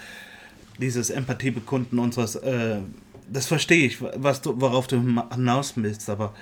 dieses 0.79 1.09
Empathiebekunden 1.09 1.97
unseres, 1.97 2.35
äh, 2.35 2.77
das 3.27 3.47
verstehe 3.47 3.87
ich, 3.87 4.01
was 4.01 4.41
du, 4.41 4.59
worauf 4.61 4.85
du 4.85 5.01
hinaus 5.31 5.73
willst, 5.75 6.09
aber 6.09 6.35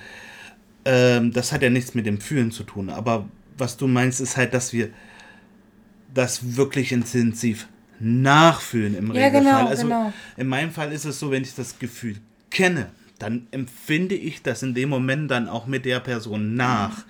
äh, 0.84 1.22
das 1.30 1.54
hat 1.54 1.62
ja 1.62 1.70
nichts 1.70 1.96
mit 1.96 2.06
dem 2.06 2.20
Fühlen 2.20 2.52
zu 2.52 2.64
tun. 2.64 2.90
Aber 2.90 3.30
was 3.58 3.78
du 3.78 3.88
meinst, 3.88 4.20
ist 4.20 4.36
halt, 4.36 4.54
dass 4.54 4.74
wir 4.74 4.90
das 6.14 6.58
wirklich 6.58 6.92
intensiv 6.92 7.68
nachfühlen 8.04 8.96
im 8.96 9.14
ja, 9.14 9.26
Regelfall. 9.26 9.42
Genau, 9.42 9.68
also 9.68 9.84
genau. 9.84 10.14
in 10.38 10.48
meinem 10.48 10.72
Fall 10.72 10.92
ist 10.92 11.06
es 11.06 11.20
so, 11.20 11.32
wenn 11.32 11.44
ich 11.44 11.56
das 11.56 11.80
Gefühl 11.80 12.18
kenne, 12.50 12.90
dann 13.18 13.48
empfinde 13.52 14.16
ich 14.16 14.42
das 14.42 14.64
in 14.64 14.74
dem 14.74 14.90
Moment 14.90 15.32
dann 15.32 15.48
auch 15.48 15.66
mit 15.66 15.86
der 15.86 16.00
Person 16.02 16.56
nach. 16.56 16.98
Mhm. 16.98 17.04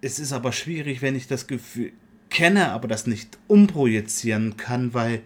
Es 0.00 0.18
ist 0.18 0.32
aber 0.32 0.52
schwierig, 0.52 1.02
wenn 1.02 1.14
ich 1.14 1.26
das 1.26 1.46
Gefühl 1.46 1.92
kenne, 2.30 2.70
aber 2.72 2.88
das 2.88 3.06
nicht 3.06 3.38
umprojizieren 3.48 4.56
kann, 4.56 4.94
weil 4.94 5.20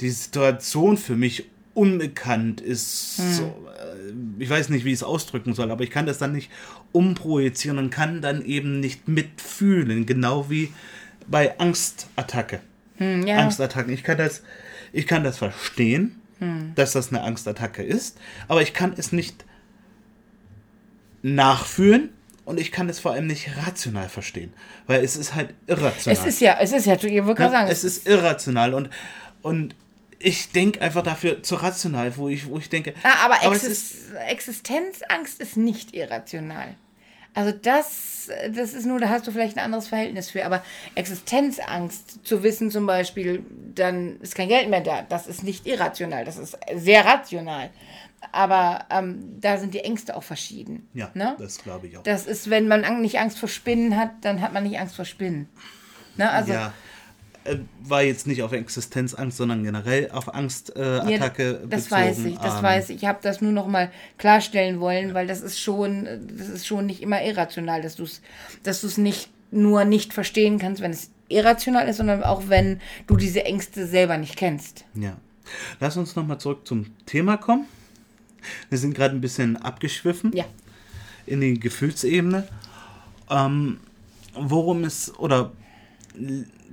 die 0.00 0.10
Situation 0.10 0.96
für 0.96 1.16
mich 1.16 1.44
unbekannt 1.74 2.60
ist. 2.60 3.18
Mhm. 3.18 3.32
So, 3.32 3.44
äh, 3.44 4.42
ich 4.42 4.48
weiß 4.48 4.68
nicht, 4.70 4.84
wie 4.84 4.90
ich 4.90 4.96
es 4.96 5.02
ausdrücken 5.02 5.54
soll, 5.54 5.70
aber 5.70 5.84
ich 5.84 5.90
kann 5.90 6.06
das 6.06 6.18
dann 6.18 6.32
nicht 6.32 6.50
umprojizieren 6.92 7.78
und 7.78 7.90
kann 7.90 8.22
dann 8.22 8.44
eben 8.44 8.80
nicht 8.80 9.08
mitfühlen, 9.08 10.06
genau 10.06 10.48
wie 10.50 10.72
bei 11.26 11.58
Angstattacke. 11.58 12.60
Mhm, 12.98 13.26
ja. 13.26 13.38
Angstattacken. 13.38 13.92
Ich 13.92 14.04
kann 14.04 14.18
das, 14.18 14.42
ich 14.92 15.06
kann 15.06 15.24
das 15.24 15.38
verstehen, 15.38 16.20
hm. 16.38 16.72
dass 16.74 16.92
das 16.92 17.08
eine 17.08 17.22
Angstattacke 17.22 17.82
ist, 17.82 18.18
aber 18.48 18.62
ich 18.62 18.74
kann 18.74 18.94
es 18.96 19.12
nicht 19.12 19.44
nachfühlen 21.22 22.10
und 22.44 22.58
ich 22.58 22.72
kann 22.72 22.88
es 22.88 22.98
vor 22.98 23.12
allem 23.12 23.26
nicht 23.26 23.50
rational 23.66 24.08
verstehen, 24.08 24.52
weil 24.86 25.04
es 25.04 25.16
ist 25.16 25.34
halt 25.34 25.54
irrational. 25.66 26.20
Es 26.20 26.26
ist 26.26 26.40
ja, 26.40 26.56
es 26.60 26.72
ist 26.72 26.86
ja, 26.86 26.94
ich 26.94 27.02
würde 27.02 27.34
gerade 27.34 27.52
sagen, 27.52 27.70
es 27.70 27.84
ist 27.84 28.08
irrational 28.08 28.74
und 28.74 28.90
und 29.42 29.74
ich 30.22 30.52
denke 30.52 30.80
einfach 30.80 31.02
dafür 31.02 31.42
zu 31.42 31.56
rational, 31.56 32.16
wo 32.16 32.28
ich, 32.28 32.48
wo 32.48 32.58
ich 32.58 32.68
denke. 32.68 32.94
Ah, 33.02 33.24
aber, 33.24 33.42
aber 33.42 33.54
Exist 33.54 34.12
Existenzangst 34.28 35.40
ist 35.40 35.56
nicht 35.56 35.94
irrational. 35.94 36.74
Also 37.34 37.52
das, 37.52 38.30
das 38.50 38.74
ist 38.74 38.84
nur, 38.84 38.98
da 39.00 39.08
hast 39.08 39.26
du 39.26 39.30
vielleicht 39.30 39.56
ein 39.56 39.64
anderes 39.64 39.88
Verhältnis 39.88 40.30
für. 40.30 40.44
Aber 40.44 40.62
Existenzangst 40.94 42.26
zu 42.26 42.42
wissen 42.42 42.70
zum 42.70 42.86
Beispiel, 42.86 43.44
dann 43.74 44.20
ist 44.20 44.34
kein 44.34 44.48
Geld 44.48 44.68
mehr 44.68 44.82
da. 44.82 45.02
Das 45.02 45.26
ist 45.26 45.42
nicht 45.42 45.66
irrational, 45.66 46.24
das 46.24 46.36
ist 46.36 46.58
sehr 46.74 47.04
rational. 47.04 47.70
Aber 48.30 48.84
ähm, 48.90 49.40
da 49.40 49.56
sind 49.56 49.74
die 49.74 49.80
Ängste 49.80 50.16
auch 50.16 50.22
verschieden. 50.22 50.88
Ja, 50.94 51.10
ne? 51.14 51.34
das 51.38 51.58
glaube 51.58 51.88
ich 51.88 51.96
auch. 51.96 52.02
Das 52.02 52.26
ist, 52.26 52.50
wenn 52.50 52.68
man 52.68 53.00
nicht 53.00 53.18
Angst 53.18 53.38
vor 53.38 53.48
Spinnen 53.48 53.96
hat, 53.96 54.10
dann 54.20 54.40
hat 54.40 54.52
man 54.52 54.62
nicht 54.62 54.78
Angst 54.78 54.94
vor 54.94 55.04
Spinnen. 55.04 55.48
Ne? 56.16 56.30
Also, 56.30 56.52
ja, 56.52 56.72
äh, 57.44 57.56
war 57.82 58.02
jetzt 58.02 58.26
nicht 58.26 58.42
auf 58.42 58.52
Existenzangst, 58.52 59.36
sondern 59.36 59.64
generell 59.64 60.10
auf 60.10 60.32
Angstattacke 60.32 61.42
äh, 61.42 61.52
ja, 61.52 61.58
Das 61.68 61.84
bezogen. 61.84 62.00
weiß 62.02 62.18
ich, 62.24 62.38
das 62.38 62.56
ähm, 62.56 62.62
weiß 62.62 62.90
ich. 62.90 62.96
Ich 62.96 63.04
habe 63.04 63.18
das 63.22 63.40
nur 63.40 63.52
noch 63.52 63.66
mal 63.66 63.90
klarstellen 64.18 64.80
wollen, 64.80 65.14
weil 65.14 65.26
das 65.26 65.40
ist 65.40 65.60
schon, 65.60 66.06
das 66.36 66.48
ist 66.48 66.66
schon 66.66 66.86
nicht 66.86 67.02
immer 67.02 67.22
irrational, 67.22 67.82
dass 67.82 67.96
du 67.96 68.04
es 68.04 68.22
dass 68.62 68.96
nicht 68.96 69.30
nur 69.50 69.84
nicht 69.84 70.14
verstehen 70.14 70.58
kannst, 70.58 70.82
wenn 70.82 70.92
es 70.92 71.10
irrational 71.28 71.88
ist, 71.88 71.96
sondern 71.96 72.22
auch 72.22 72.44
wenn 72.48 72.80
du 73.06 73.16
diese 73.16 73.44
Ängste 73.44 73.86
selber 73.86 74.18
nicht 74.18 74.36
kennst. 74.36 74.84
Ja. 74.94 75.16
Lass 75.80 75.96
uns 75.96 76.14
noch 76.16 76.26
mal 76.26 76.38
zurück 76.38 76.66
zum 76.66 76.86
Thema 77.06 77.36
kommen. 77.36 77.66
Wir 78.70 78.78
sind 78.78 78.94
gerade 78.94 79.14
ein 79.14 79.20
bisschen 79.20 79.56
abgeschwiffen. 79.56 80.32
Ja. 80.34 80.44
In 81.26 81.40
die 81.40 81.58
Gefühlsebene. 81.58 82.46
Ähm, 83.30 83.78
worum 84.34 84.84
es, 84.84 85.16
oder 85.18 85.52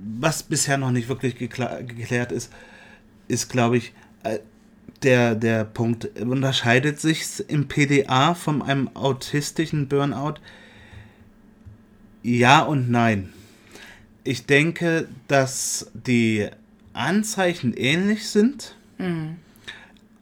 was 0.00 0.42
bisher 0.42 0.78
noch 0.78 0.90
nicht 0.90 1.08
wirklich 1.08 1.36
geklärt 1.36 2.32
ist, 2.32 2.52
ist, 3.28 3.48
glaube 3.48 3.76
ich, 3.76 3.92
äh, 4.22 4.38
der, 5.02 5.34
der 5.34 5.64
Punkt, 5.64 6.18
unterscheidet 6.20 7.00
sich 7.00 7.24
im 7.48 7.68
PDA 7.68 8.34
von 8.34 8.62
einem 8.62 8.90
autistischen 8.94 9.88
Burnout? 9.88 10.34
Ja 12.22 12.60
und 12.60 12.90
nein. 12.90 13.32
Ich 14.24 14.44
denke, 14.44 15.08
dass 15.26 15.90
die 15.94 16.48
Anzeichen 16.92 17.72
ähnlich 17.72 18.28
sind, 18.28 18.76
mhm. 18.98 19.36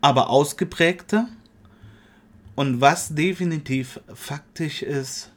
aber 0.00 0.30
ausgeprägter. 0.30 1.28
Und 2.54 2.80
was 2.80 3.14
definitiv 3.14 4.00
faktisch 4.14 4.82
ist, 4.82 5.30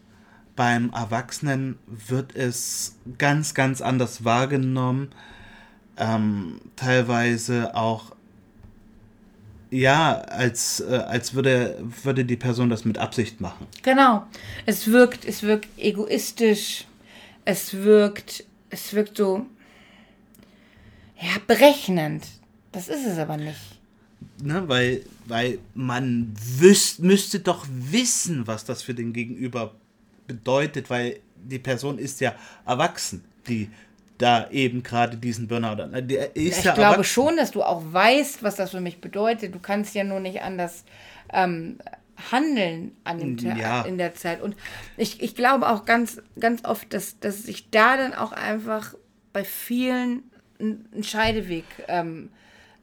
beim 0.55 0.91
Erwachsenen 0.91 1.77
wird 1.87 2.35
es 2.35 2.97
ganz, 3.17 3.53
ganz 3.53 3.81
anders 3.81 4.23
wahrgenommen. 4.23 5.09
Ähm, 5.97 6.61
teilweise 6.75 7.75
auch, 7.75 8.15
ja, 9.69 10.13
als, 10.13 10.81
äh, 10.81 10.95
als 10.95 11.33
würde, 11.33 11.81
würde 12.03 12.25
die 12.25 12.37
Person 12.37 12.69
das 12.69 12.85
mit 12.85 12.97
Absicht 12.97 13.39
machen. 13.39 13.67
Genau. 13.83 14.25
Es 14.65 14.87
wirkt, 14.87 15.25
es 15.25 15.43
wirkt 15.43 15.69
egoistisch. 15.77 16.85
Es 17.45 17.73
wirkt, 17.73 18.43
es 18.69 18.93
wirkt 18.93 19.17
so, 19.17 19.45
ja, 21.19 21.37
berechnend. 21.47 22.27
Das 22.71 22.87
ist 22.87 23.05
es 23.05 23.17
aber 23.17 23.37
nicht. 23.37 23.59
Ne, 24.43 24.63
weil, 24.67 25.03
weil 25.27 25.59
man 25.73 26.33
wüsst, 26.57 26.99
müsste 26.99 27.39
doch 27.39 27.65
wissen, 27.69 28.47
was 28.47 28.65
das 28.65 28.81
für 28.81 28.93
den 28.93 29.13
Gegenüber 29.13 29.73
bedeutet, 30.33 30.89
weil 30.89 31.19
die 31.35 31.59
Person 31.59 31.97
ist 31.97 32.21
ja 32.21 32.35
erwachsen, 32.65 33.23
die 33.47 33.69
da 34.17 34.49
eben 34.51 34.83
gerade 34.83 35.17
diesen 35.17 35.47
Burnout 35.47 35.81
hat. 35.81 36.11
Ich 36.35 36.63
ja 36.63 36.73
glaube 36.73 37.03
schon, 37.03 37.37
dass 37.37 37.51
du 37.51 37.63
auch 37.63 37.81
weißt, 37.85 38.43
was 38.43 38.55
das 38.55 38.71
für 38.71 38.81
mich 38.81 39.01
bedeutet. 39.01 39.55
Du 39.55 39.59
kannst 39.59 39.95
ja 39.95 40.03
nur 40.03 40.19
nicht 40.19 40.41
anders 40.43 40.83
ähm, 41.33 41.79
handeln 42.31 42.95
an 43.03 43.17
dem 43.17 43.57
ja. 43.57 43.81
in 43.81 43.97
der 43.97 44.13
Zeit. 44.13 44.41
Und 44.41 44.55
ich, 44.95 45.21
ich 45.23 45.35
glaube 45.35 45.69
auch 45.69 45.85
ganz, 45.85 46.21
ganz 46.39 46.63
oft, 46.65 46.93
dass, 46.93 47.19
dass 47.19 47.43
sich 47.43 47.71
da 47.71 47.97
dann 47.97 48.13
auch 48.13 48.31
einfach 48.31 48.93
bei 49.33 49.43
vielen 49.43 50.23
ein, 50.59 50.87
ein 50.93 51.03
Scheideweg 51.03 51.65
ähm, 51.87 52.29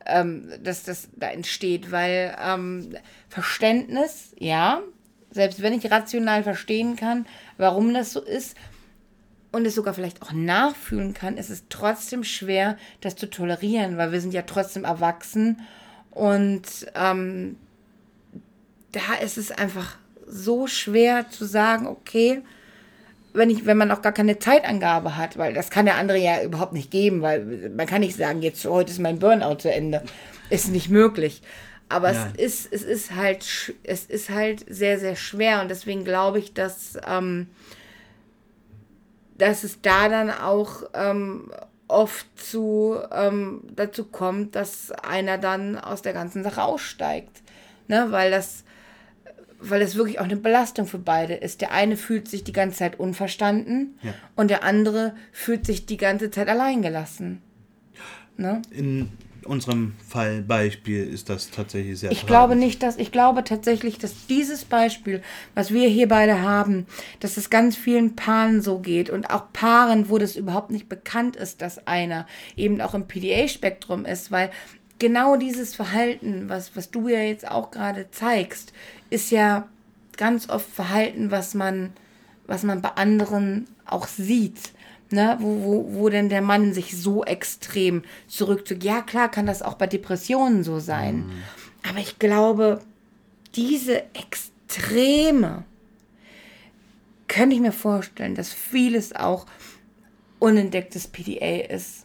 ähm, 0.08 0.50
dass 0.62 0.82
das 0.82 1.08
da 1.16 1.28
entsteht, 1.28 1.92
weil 1.92 2.36
ähm, 2.42 2.96
Verständnis, 3.28 4.34
ja, 4.38 4.80
selbst 5.30 5.62
wenn 5.62 5.72
ich 5.72 5.90
rational 5.90 6.42
verstehen 6.42 6.96
kann, 6.96 7.26
warum 7.56 7.92
das 7.94 8.12
so 8.12 8.20
ist 8.20 8.56
und 9.52 9.66
es 9.66 9.74
sogar 9.74 9.94
vielleicht 9.94 10.22
auch 10.22 10.32
nachfühlen 10.32 11.14
kann, 11.14 11.36
ist 11.36 11.50
es 11.50 11.64
trotzdem 11.68 12.24
schwer, 12.24 12.76
das 13.00 13.16
zu 13.16 13.28
tolerieren, 13.28 13.96
weil 13.96 14.12
wir 14.12 14.20
sind 14.20 14.34
ja 14.34 14.42
trotzdem 14.42 14.84
erwachsen 14.84 15.60
und 16.10 16.62
ähm, 16.94 17.56
da 18.92 19.22
ist 19.22 19.38
es 19.38 19.50
einfach 19.50 19.96
so 20.26 20.66
schwer 20.66 21.30
zu 21.30 21.44
sagen, 21.44 21.86
okay, 21.86 22.42
wenn, 23.34 23.50
ich, 23.50 23.66
wenn 23.66 23.76
man 23.76 23.90
auch 23.90 24.02
gar 24.02 24.12
keine 24.12 24.38
Zeitangabe 24.38 25.16
hat, 25.16 25.38
weil 25.38 25.54
das 25.54 25.70
kann 25.70 25.86
der 25.86 25.96
andere 25.96 26.18
ja 26.18 26.42
überhaupt 26.42 26.72
nicht 26.72 26.90
geben, 26.90 27.22
weil 27.22 27.70
man 27.74 27.86
kann 27.86 28.00
nicht 28.00 28.16
sagen, 28.16 28.42
jetzt 28.42 28.64
heute 28.66 28.90
ist 28.90 28.98
mein 28.98 29.18
Burnout 29.18 29.56
zu 29.56 29.70
Ende. 29.70 30.02
Ist 30.50 30.68
nicht 30.68 30.88
möglich. 30.88 31.42
Aber 31.88 32.12
ja. 32.12 32.28
es 32.36 32.66
ist, 32.66 32.72
es 32.72 32.82
ist 32.82 33.14
halt, 33.14 33.74
es 33.82 34.04
ist 34.04 34.30
halt 34.30 34.64
sehr, 34.68 34.98
sehr 34.98 35.16
schwer 35.16 35.62
und 35.62 35.68
deswegen 35.68 36.04
glaube 36.04 36.38
ich, 36.38 36.52
dass, 36.52 36.98
ähm, 37.06 37.48
dass 39.38 39.64
es 39.64 39.80
da 39.80 40.08
dann 40.08 40.30
auch 40.30 40.82
ähm, 40.92 41.50
oft 41.86 42.26
zu, 42.38 42.96
ähm, 43.10 43.62
dazu 43.74 44.04
kommt, 44.04 44.54
dass 44.54 44.90
einer 44.90 45.38
dann 45.38 45.78
aus 45.78 46.02
der 46.02 46.12
ganzen 46.12 46.42
Sache 46.42 46.62
aussteigt. 46.62 47.42
Ne? 47.86 48.08
Weil 48.10 48.30
das, 48.30 48.64
weil 49.58 49.80
es 49.80 49.96
wirklich 49.96 50.20
auch 50.20 50.24
eine 50.24 50.36
Belastung 50.36 50.86
für 50.86 50.98
beide 50.98 51.34
ist. 51.34 51.62
Der 51.62 51.72
eine 51.72 51.96
fühlt 51.96 52.28
sich 52.28 52.44
die 52.44 52.52
ganze 52.52 52.78
Zeit 52.78 53.00
unverstanden 53.00 53.98
ja. 54.02 54.12
und 54.36 54.50
der 54.50 54.62
andere 54.62 55.14
fühlt 55.32 55.64
sich 55.64 55.86
die 55.86 55.96
ganze 55.96 56.30
Zeit 56.30 56.48
alleingelassen. 56.48 57.40
Ne? 58.36 58.60
In 58.70 59.10
unserem 59.48 59.94
Fallbeispiel 60.06 61.06
ist 61.06 61.28
das 61.28 61.50
tatsächlich 61.50 61.98
sehr 61.98 62.10
Ich 62.12 62.18
tragisch. 62.18 62.28
glaube 62.28 62.56
nicht, 62.56 62.82
dass 62.82 62.96
ich 62.96 63.10
glaube 63.10 63.44
tatsächlich, 63.44 63.98
dass 63.98 64.26
dieses 64.26 64.64
Beispiel, 64.64 65.22
was 65.54 65.72
wir 65.72 65.88
hier 65.88 66.08
beide 66.08 66.42
haben, 66.42 66.86
dass 67.20 67.36
es 67.36 67.50
ganz 67.50 67.76
vielen 67.76 68.14
Paaren 68.16 68.60
so 68.62 68.78
geht 68.78 69.10
und 69.10 69.30
auch 69.30 69.52
Paaren, 69.52 70.08
wo 70.10 70.18
das 70.18 70.36
überhaupt 70.36 70.70
nicht 70.70 70.88
bekannt 70.88 71.36
ist, 71.36 71.62
dass 71.62 71.86
einer 71.86 72.26
eben 72.56 72.80
auch 72.80 72.94
im 72.94 73.06
PDA-Spektrum 73.06 74.04
ist, 74.04 74.30
weil 74.30 74.50
genau 74.98 75.36
dieses 75.36 75.74
Verhalten, 75.74 76.48
was, 76.48 76.76
was 76.76 76.90
du 76.90 77.08
ja 77.08 77.20
jetzt 77.20 77.48
auch 77.50 77.70
gerade 77.70 78.10
zeigst, 78.10 78.72
ist 79.10 79.30
ja 79.30 79.66
ganz 80.16 80.48
oft 80.48 80.68
Verhalten, 80.68 81.30
was 81.30 81.54
man, 81.54 81.92
was 82.46 82.62
man 82.62 82.82
bei 82.82 82.90
anderen 82.90 83.66
auch 83.86 84.06
sieht. 84.06 84.72
Ne, 85.10 85.38
wo, 85.40 85.62
wo, 85.62 85.94
wo 85.94 86.08
denn 86.10 86.28
der 86.28 86.42
Mann 86.42 86.74
sich 86.74 87.00
so 87.00 87.24
extrem 87.24 88.02
zurückzieht. 88.26 88.84
Ja, 88.84 89.00
klar 89.00 89.30
kann 89.30 89.46
das 89.46 89.62
auch 89.62 89.74
bei 89.74 89.86
Depressionen 89.86 90.64
so 90.64 90.80
sein. 90.80 91.26
Mhm. 91.26 91.42
Aber 91.88 91.98
ich 91.98 92.18
glaube, 92.18 92.80
diese 93.54 94.02
Extreme 94.14 95.64
könnte 97.26 97.56
ich 97.56 97.62
mir 97.62 97.72
vorstellen, 97.72 98.34
dass 98.34 98.52
vieles 98.52 99.14
auch 99.14 99.46
unentdecktes 100.38 101.08
PDA 101.08 101.74
ist. 101.74 102.04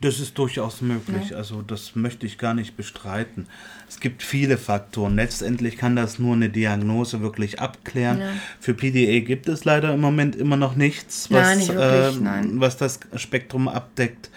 Das 0.00 0.20
ist 0.20 0.38
durchaus 0.38 0.80
möglich. 0.80 1.30
Ja. 1.30 1.36
Also 1.36 1.62
das 1.62 1.94
möchte 1.94 2.26
ich 2.26 2.38
gar 2.38 2.54
nicht 2.54 2.76
bestreiten. 2.76 3.46
Es 3.88 4.00
gibt 4.00 4.22
viele 4.22 4.58
Faktoren. 4.58 5.16
Letztendlich 5.16 5.76
kann 5.76 5.96
das 5.96 6.18
nur 6.18 6.34
eine 6.34 6.48
Diagnose 6.48 7.20
wirklich 7.20 7.60
abklären. 7.60 8.18
Ja. 8.18 8.32
Für 8.58 8.74
PDA 8.74 9.20
gibt 9.20 9.48
es 9.48 9.64
leider 9.64 9.94
im 9.94 10.00
Moment 10.00 10.34
immer 10.34 10.56
noch 10.56 10.76
nichts, 10.76 11.30
was, 11.30 11.40
nein, 11.40 11.58
nicht 11.58 11.74
wirklich, 11.74 12.26
äh, 12.26 12.60
was 12.60 12.76
das 12.76 13.00
Spektrum 13.16 13.68
abdeckt. 13.68 14.30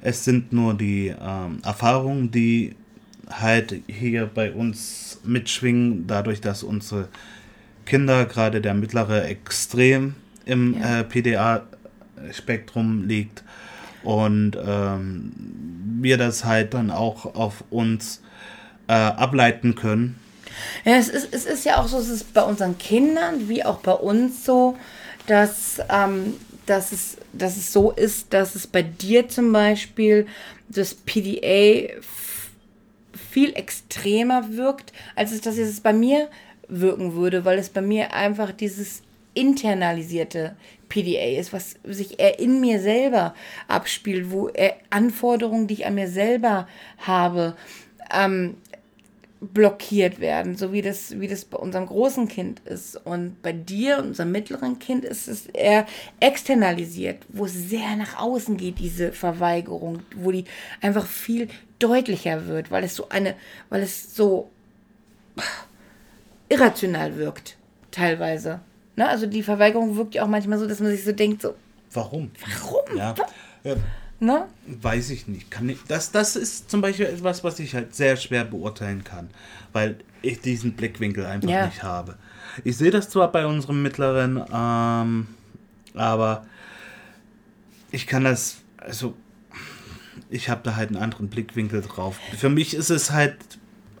Es 0.00 0.24
sind 0.24 0.52
nur 0.52 0.74
die 0.74 1.08
äh, 1.08 1.16
Erfahrungen, 1.62 2.30
die 2.30 2.74
halt 3.30 3.82
hier 3.86 4.26
bei 4.26 4.52
uns 4.52 5.20
mitschwingen, 5.24 6.06
dadurch, 6.06 6.40
dass 6.40 6.62
unsere 6.62 7.08
Kinder, 7.86 8.26
gerade 8.26 8.60
der 8.60 8.74
mittlere, 8.74 9.24
extrem 9.24 10.14
im 10.44 10.78
ja. 10.78 11.00
äh, 11.00 11.04
PDA-Spektrum 11.04 13.06
liegt 13.06 13.42
und 14.04 14.56
ähm, 14.56 15.32
wir 16.00 16.18
das 16.18 16.44
halt 16.44 16.74
dann 16.74 16.90
auch 16.90 17.34
auf 17.34 17.64
uns 17.70 18.22
äh, 18.88 18.92
ableiten 18.92 19.74
können. 19.74 20.18
Ja, 20.84 20.96
es 20.96 21.08
ist, 21.08 21.32
es 21.32 21.46
ist 21.46 21.64
ja 21.64 21.78
auch 21.78 21.88
so, 21.88 21.98
es 21.98 22.08
ist 22.08 22.34
bei 22.34 22.42
unseren 22.42 22.76
Kindern 22.78 23.48
wie 23.48 23.64
auch 23.64 23.78
bei 23.78 23.92
uns 23.92 24.44
so, 24.44 24.76
dass, 25.26 25.80
ähm, 25.88 26.34
dass, 26.66 26.92
es, 26.92 27.16
dass 27.32 27.56
es 27.56 27.72
so 27.72 27.90
ist, 27.90 28.32
dass 28.32 28.54
es 28.54 28.66
bei 28.66 28.82
dir 28.82 29.28
zum 29.28 29.52
Beispiel 29.52 30.26
das 30.68 30.94
PDA 30.94 31.94
viel 33.30 33.54
extremer 33.54 34.56
wirkt, 34.56 34.92
als 35.16 35.32
es 35.32 35.40
das 35.40 35.56
jetzt 35.56 35.82
bei 35.82 35.92
mir 35.92 36.28
wirken 36.68 37.14
würde, 37.14 37.44
weil 37.44 37.58
es 37.58 37.68
bei 37.68 37.80
mir 37.80 38.12
einfach 38.12 38.52
dieses 38.52 39.02
internalisierte 39.34 40.56
PDA 40.92 41.38
ist, 41.38 41.54
was 41.54 41.76
sich 41.84 42.20
eher 42.20 42.38
in 42.38 42.60
mir 42.60 42.78
selber 42.78 43.34
abspielt, 43.66 44.30
wo 44.30 44.48
er 44.48 44.76
Anforderungen, 44.90 45.66
die 45.66 45.74
ich 45.74 45.86
an 45.86 45.94
mir 45.94 46.08
selber 46.08 46.68
habe, 46.98 47.56
ähm, 48.12 48.56
blockiert 49.40 50.20
werden, 50.20 50.54
so 50.54 50.72
wie 50.72 50.82
das, 50.82 51.18
wie 51.18 51.28
das 51.28 51.46
bei 51.46 51.56
unserem 51.56 51.86
großen 51.86 52.28
Kind 52.28 52.60
ist. 52.60 52.96
Und 53.06 53.40
bei 53.40 53.52
dir, 53.52 53.98
unserem 53.98 54.32
mittleren 54.32 54.78
Kind, 54.78 55.04
ist 55.04 55.28
es 55.28 55.46
eher 55.46 55.86
externalisiert, 56.20 57.24
wo 57.28 57.46
es 57.46 57.54
sehr 57.54 57.96
nach 57.96 58.20
außen 58.20 58.58
geht, 58.58 58.78
diese 58.78 59.12
Verweigerung, 59.12 60.02
wo 60.14 60.30
die 60.30 60.44
einfach 60.82 61.06
viel 61.06 61.48
deutlicher 61.78 62.46
wird, 62.46 62.70
weil 62.70 62.84
es 62.84 62.94
so 62.94 63.08
eine, 63.08 63.34
weil 63.70 63.82
es 63.82 64.14
so 64.14 64.50
irrational 66.50 67.16
wirkt, 67.16 67.56
teilweise. 67.90 68.60
Ne? 69.02 69.08
Also 69.08 69.26
die 69.26 69.42
Verweigerung 69.42 69.96
wirkt 69.96 70.14
ja 70.14 70.22
auch 70.22 70.28
manchmal 70.28 70.60
so, 70.60 70.66
dass 70.68 70.78
man 70.78 70.90
sich 70.92 71.04
so 71.04 71.10
denkt, 71.10 71.42
so. 71.42 71.54
Warum? 71.92 72.30
Warum? 72.40 72.96
Ja. 72.96 73.14
ja. 73.64 73.74
Ne? 74.20 74.46
Weiß 74.66 75.10
ich 75.10 75.26
nicht. 75.26 75.50
Kann 75.50 75.68
ich, 75.68 75.78
das, 75.88 76.12
das 76.12 76.36
ist 76.36 76.70
zum 76.70 76.80
Beispiel 76.80 77.06
etwas, 77.06 77.42
was 77.42 77.58
ich 77.58 77.74
halt 77.74 77.96
sehr 77.96 78.16
schwer 78.16 78.44
beurteilen 78.44 79.02
kann, 79.02 79.28
weil 79.72 79.96
ich 80.22 80.40
diesen 80.40 80.74
Blickwinkel 80.74 81.26
einfach 81.26 81.48
ja. 81.48 81.66
nicht 81.66 81.82
habe. 81.82 82.16
Ich 82.62 82.76
sehe 82.76 82.92
das 82.92 83.08
zwar 83.08 83.32
bei 83.32 83.44
unserem 83.44 83.82
Mittleren, 83.82 84.40
ähm, 84.54 85.26
aber 85.94 86.46
ich 87.90 88.06
kann 88.06 88.22
das, 88.22 88.58
also 88.76 89.14
ich 90.30 90.48
habe 90.48 90.60
da 90.62 90.76
halt 90.76 90.90
einen 90.90 91.02
anderen 91.02 91.28
Blickwinkel 91.28 91.82
drauf. 91.82 92.20
Für 92.38 92.50
mich 92.50 92.74
ist 92.74 92.90
es 92.90 93.10
halt 93.10 93.36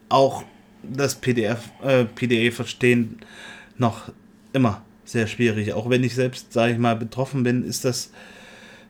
auch 0.08 0.44
das 0.84 1.16
PDF, 1.16 1.70
äh, 1.82 2.04
PDA 2.04 2.52
verstehen 2.52 3.18
noch 3.76 4.12
immer 4.52 4.82
sehr 5.12 5.26
schwierig. 5.26 5.72
Auch 5.74 5.88
wenn 5.88 6.02
ich 6.02 6.14
selbst, 6.14 6.52
sage 6.52 6.72
ich 6.72 6.78
mal, 6.78 6.96
betroffen 6.96 7.42
bin, 7.42 7.64
ist 7.64 7.84
das 7.84 8.10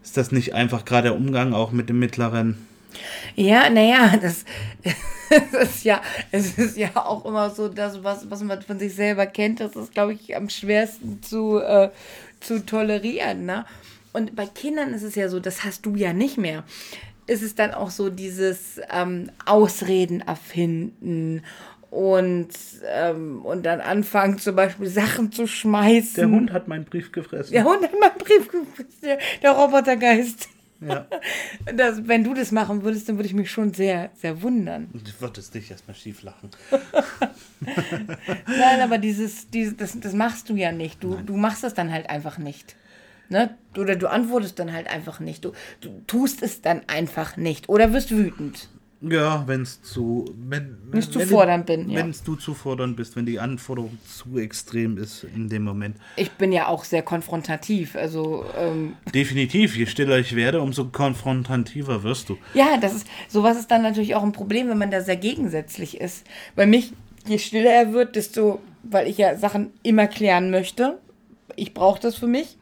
ist 0.02 0.16
das 0.16 0.32
nicht 0.32 0.54
einfach 0.54 0.84
gerade 0.84 1.08
der 1.08 1.16
Umgang 1.16 1.52
auch 1.52 1.70
mit 1.70 1.88
dem 1.88 1.98
mittleren? 1.98 2.66
Ja, 3.36 3.70
naja, 3.70 4.16
das, 4.20 4.44
das 5.52 5.68
ist 5.68 5.84
ja, 5.84 6.02
es 6.30 6.58
ist 6.58 6.76
ja 6.76 6.90
auch 6.94 7.24
immer 7.24 7.50
so, 7.50 7.68
das, 7.68 8.02
was, 8.02 8.28
was 8.28 8.42
man 8.42 8.62
von 8.62 8.78
sich 8.78 8.94
selber 8.94 9.26
kennt, 9.26 9.60
das 9.60 9.76
ist, 9.76 9.92
glaube 9.92 10.14
ich, 10.14 10.36
am 10.36 10.48
schwersten 10.48 11.22
zu, 11.22 11.58
äh, 11.58 11.90
zu 12.40 12.64
tolerieren. 12.66 13.46
Ne? 13.46 13.64
Und 14.12 14.34
bei 14.36 14.46
Kindern 14.46 14.92
ist 14.92 15.04
es 15.04 15.14
ja 15.14 15.28
so, 15.28 15.40
das 15.40 15.64
hast 15.64 15.86
du 15.86 15.94
ja 15.94 16.12
nicht 16.12 16.36
mehr. 16.36 16.64
Ist 17.28 17.42
es 17.42 17.54
dann 17.54 17.72
auch 17.72 17.90
so 17.90 18.10
dieses 18.10 18.80
ähm, 18.90 19.30
Ausreden 19.46 20.20
erfinden 20.20 21.42
und, 21.92 22.48
ähm, 22.86 23.44
und 23.44 23.66
dann 23.66 23.82
anfangen 23.82 24.38
zum 24.38 24.56
Beispiel 24.56 24.88
Sachen 24.88 25.30
zu 25.30 25.46
schmeißen. 25.46 26.14
Der 26.14 26.30
Hund 26.30 26.50
hat 26.50 26.66
meinen 26.66 26.86
Brief 26.86 27.12
gefressen. 27.12 27.52
Der 27.52 27.64
Hund 27.64 27.82
hat 27.82 27.92
meinen 28.00 28.16
Brief 28.16 28.48
gefressen, 28.48 28.98
der, 29.02 29.18
der 29.42 29.50
Robotergeist. 29.50 30.48
Ja. 30.80 31.06
Das, 31.76 32.08
wenn 32.08 32.24
du 32.24 32.34
das 32.34 32.50
machen 32.50 32.82
würdest, 32.82 33.08
dann 33.08 33.16
würde 33.16 33.26
ich 33.26 33.34
mich 33.34 33.50
schon 33.50 33.72
sehr, 33.72 34.10
sehr 34.14 34.42
wundern. 34.42 34.88
Du 34.92 35.20
würdest 35.20 35.54
dich 35.54 35.70
erstmal 35.70 35.94
schief 35.94 36.22
lachen. 36.22 36.50
Nein, 37.60 38.80
aber 38.80 38.98
dieses, 38.98 39.48
dieses 39.50 39.76
das, 39.76 40.00
das 40.00 40.12
machst 40.14 40.48
du 40.48 40.56
ja 40.56 40.72
nicht. 40.72 41.04
Du, 41.04 41.16
du 41.16 41.36
machst 41.36 41.62
das 41.62 41.74
dann 41.74 41.92
halt 41.92 42.10
einfach 42.10 42.38
nicht. 42.38 42.74
Ne? 43.28 43.56
Oder 43.76 43.96
du 43.96 44.08
antwortest 44.08 44.58
dann 44.58 44.72
halt 44.72 44.88
einfach 44.88 45.20
nicht. 45.20 45.44
Du, 45.44 45.52
du 45.80 46.02
tust 46.06 46.42
es 46.42 46.62
dann 46.62 46.80
einfach 46.88 47.36
nicht. 47.36 47.68
Oder 47.68 47.92
wirst 47.92 48.10
wütend. 48.10 48.68
Ja, 49.02 49.42
wenn 49.48 49.62
es 49.62 49.82
zu. 49.82 50.32
Wenn, 50.36 50.78
wenn 50.84 51.00
ich 51.00 51.10
zu 51.10 51.18
fordernd 51.20 51.66
bin. 51.66 51.88
Wenn 51.88 52.12
ja. 52.12 52.18
du 52.24 52.36
zu 52.36 52.54
fordernd 52.54 52.96
bist, 52.96 53.16
wenn 53.16 53.26
die 53.26 53.40
Anforderung 53.40 53.98
zu 54.06 54.38
extrem 54.38 54.96
ist 54.96 55.24
in 55.24 55.48
dem 55.48 55.64
Moment. 55.64 55.96
Ich 56.16 56.30
bin 56.32 56.52
ja 56.52 56.68
auch 56.68 56.84
sehr 56.84 57.02
konfrontativ. 57.02 57.96
Also. 57.96 58.44
Ähm, 58.56 58.94
Definitiv. 59.12 59.76
Je 59.76 59.86
stiller 59.86 60.18
ich 60.18 60.36
werde, 60.36 60.60
umso 60.62 60.84
konfrontativer 60.84 62.04
wirst 62.04 62.28
du. 62.28 62.38
Ja, 62.54 62.76
das 62.80 62.94
ist. 62.94 63.08
Sowas 63.28 63.58
ist 63.58 63.72
dann 63.72 63.82
natürlich 63.82 64.14
auch 64.14 64.22
ein 64.22 64.32
Problem, 64.32 64.68
wenn 64.68 64.78
man 64.78 64.92
da 64.92 65.00
sehr 65.00 65.16
gegensätzlich 65.16 66.00
ist. 66.00 66.24
Bei 66.54 66.64
mich, 66.64 66.92
je 67.26 67.38
stiller 67.38 67.72
er 67.72 67.92
wird, 67.92 68.14
desto. 68.14 68.60
Weil 68.84 69.08
ich 69.08 69.18
ja 69.18 69.36
Sachen 69.36 69.70
immer 69.82 70.06
klären 70.06 70.50
möchte. 70.50 70.98
Ich 71.56 71.74
brauche 71.74 72.00
das 72.00 72.16
für 72.16 72.26
mich. 72.28 72.56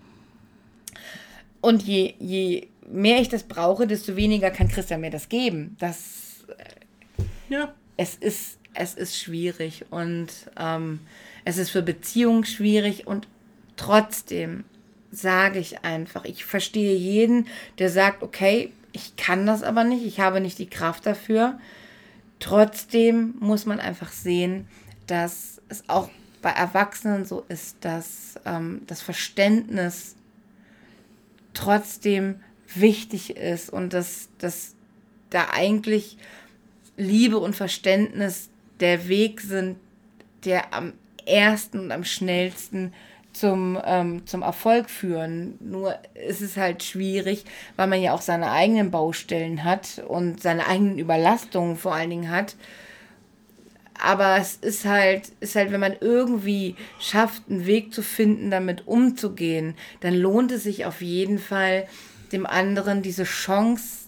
Und 1.60 1.82
je, 1.82 2.14
je 2.18 2.68
mehr 2.90 3.20
ich 3.20 3.28
das 3.28 3.42
brauche, 3.42 3.86
desto 3.86 4.16
weniger 4.16 4.50
kann 4.50 4.68
Christian 4.68 5.02
mir 5.02 5.10
das 5.10 5.28
geben. 5.28 5.76
Das 5.78 6.19
ja. 7.48 7.74
Es 7.96 8.14
ist, 8.14 8.58
es 8.72 8.94
ist 8.94 9.18
schwierig 9.18 9.84
und 9.90 10.28
ähm, 10.58 11.00
es 11.44 11.58
ist 11.58 11.70
für 11.70 11.82
Beziehungen 11.82 12.44
schwierig 12.44 13.06
und 13.06 13.28
trotzdem 13.76 14.64
sage 15.10 15.58
ich 15.58 15.84
einfach, 15.84 16.24
ich 16.24 16.44
verstehe 16.44 16.96
jeden, 16.96 17.46
der 17.78 17.90
sagt, 17.90 18.22
okay, 18.22 18.72
ich 18.92 19.16
kann 19.16 19.46
das 19.46 19.62
aber 19.62 19.84
nicht, 19.84 20.04
ich 20.04 20.20
habe 20.20 20.40
nicht 20.40 20.58
die 20.58 20.68
Kraft 20.68 21.06
dafür. 21.06 21.58
Trotzdem 22.38 23.34
muss 23.38 23.66
man 23.66 23.80
einfach 23.80 24.12
sehen, 24.12 24.66
dass 25.06 25.60
es 25.68 25.88
auch 25.88 26.08
bei 26.42 26.50
Erwachsenen 26.50 27.24
so 27.24 27.44
ist, 27.48 27.76
dass 27.82 28.40
ähm, 28.46 28.82
das 28.86 29.02
Verständnis 29.02 30.16
trotzdem 31.52 32.40
wichtig 32.74 33.36
ist 33.36 33.70
und 33.70 33.92
dass, 33.92 34.28
dass 34.38 34.74
da 35.30 35.48
eigentlich 35.52 36.16
Liebe 36.96 37.38
und 37.38 37.56
Verständnis 37.56 38.50
der 38.80 39.08
Weg 39.08 39.40
sind, 39.40 39.76
der 40.44 40.74
am 40.74 40.92
ersten 41.26 41.78
und 41.78 41.92
am 41.92 42.04
schnellsten 42.04 42.92
zum, 43.32 43.78
ähm, 43.84 44.26
zum 44.26 44.42
Erfolg 44.42 44.90
führen. 44.90 45.54
Nur 45.60 45.96
ist 46.28 46.40
es 46.40 46.56
halt 46.56 46.82
schwierig, 46.82 47.44
weil 47.76 47.86
man 47.86 48.02
ja 48.02 48.12
auch 48.12 48.22
seine 48.22 48.50
eigenen 48.50 48.90
Baustellen 48.90 49.64
hat 49.64 50.02
und 50.08 50.42
seine 50.42 50.66
eigenen 50.66 50.98
Überlastungen 50.98 51.76
vor 51.76 51.94
allen 51.94 52.10
Dingen 52.10 52.30
hat. 52.30 52.56
Aber 54.02 54.38
es 54.38 54.56
ist 54.56 54.86
halt, 54.86 55.30
ist 55.40 55.56
halt, 55.56 55.72
wenn 55.72 55.80
man 55.80 55.94
irgendwie 56.00 56.74
schafft, 56.98 57.42
einen 57.50 57.66
Weg 57.66 57.92
zu 57.92 58.02
finden, 58.02 58.50
damit 58.50 58.86
umzugehen, 58.86 59.74
dann 60.00 60.14
lohnt 60.14 60.52
es 60.52 60.62
sich 60.64 60.86
auf 60.86 61.02
jeden 61.02 61.38
Fall, 61.38 61.86
dem 62.32 62.46
anderen 62.46 63.02
diese 63.02 63.24
Chance 63.24 63.99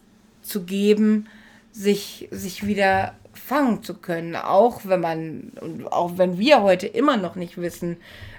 zu 0.53 0.65
geben, 0.65 1.27
sich, 1.73 2.29
sich 2.31 2.67
wieder 2.67 3.15
fangen 3.33 3.83
zu 3.83 3.95
können. 3.95 4.37
Auch 4.37 4.83
wenn 4.85 5.01
man, 5.01 5.53
auch 5.91 6.19
wenn 6.19 6.39
wir 6.39 6.63
heute 6.63 6.87
immer 6.87 7.17
noch 7.17 7.35
nicht 7.35 7.57
wissen, 7.57 7.97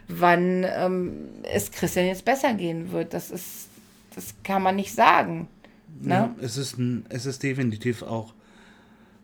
wann 0.07 0.65
ähm, 0.67 1.29
es 1.43 1.71
Christian 1.71 2.05
jetzt 2.05 2.25
besser 2.25 2.53
gehen 2.53 2.91
wird. 2.91 3.13
Das 3.13 3.31
ist, 3.31 3.67
das 4.15 4.35
kann 4.43 4.61
man 4.61 4.75
nicht 4.75 4.93
sagen. 4.93 5.47
Ne? 6.01 6.13
Ja, 6.13 6.35
es, 6.41 6.57
ist 6.57 6.77
ein, 6.77 7.05
es 7.09 7.25
ist 7.25 7.43
definitiv 7.43 8.03
auch 8.03 8.33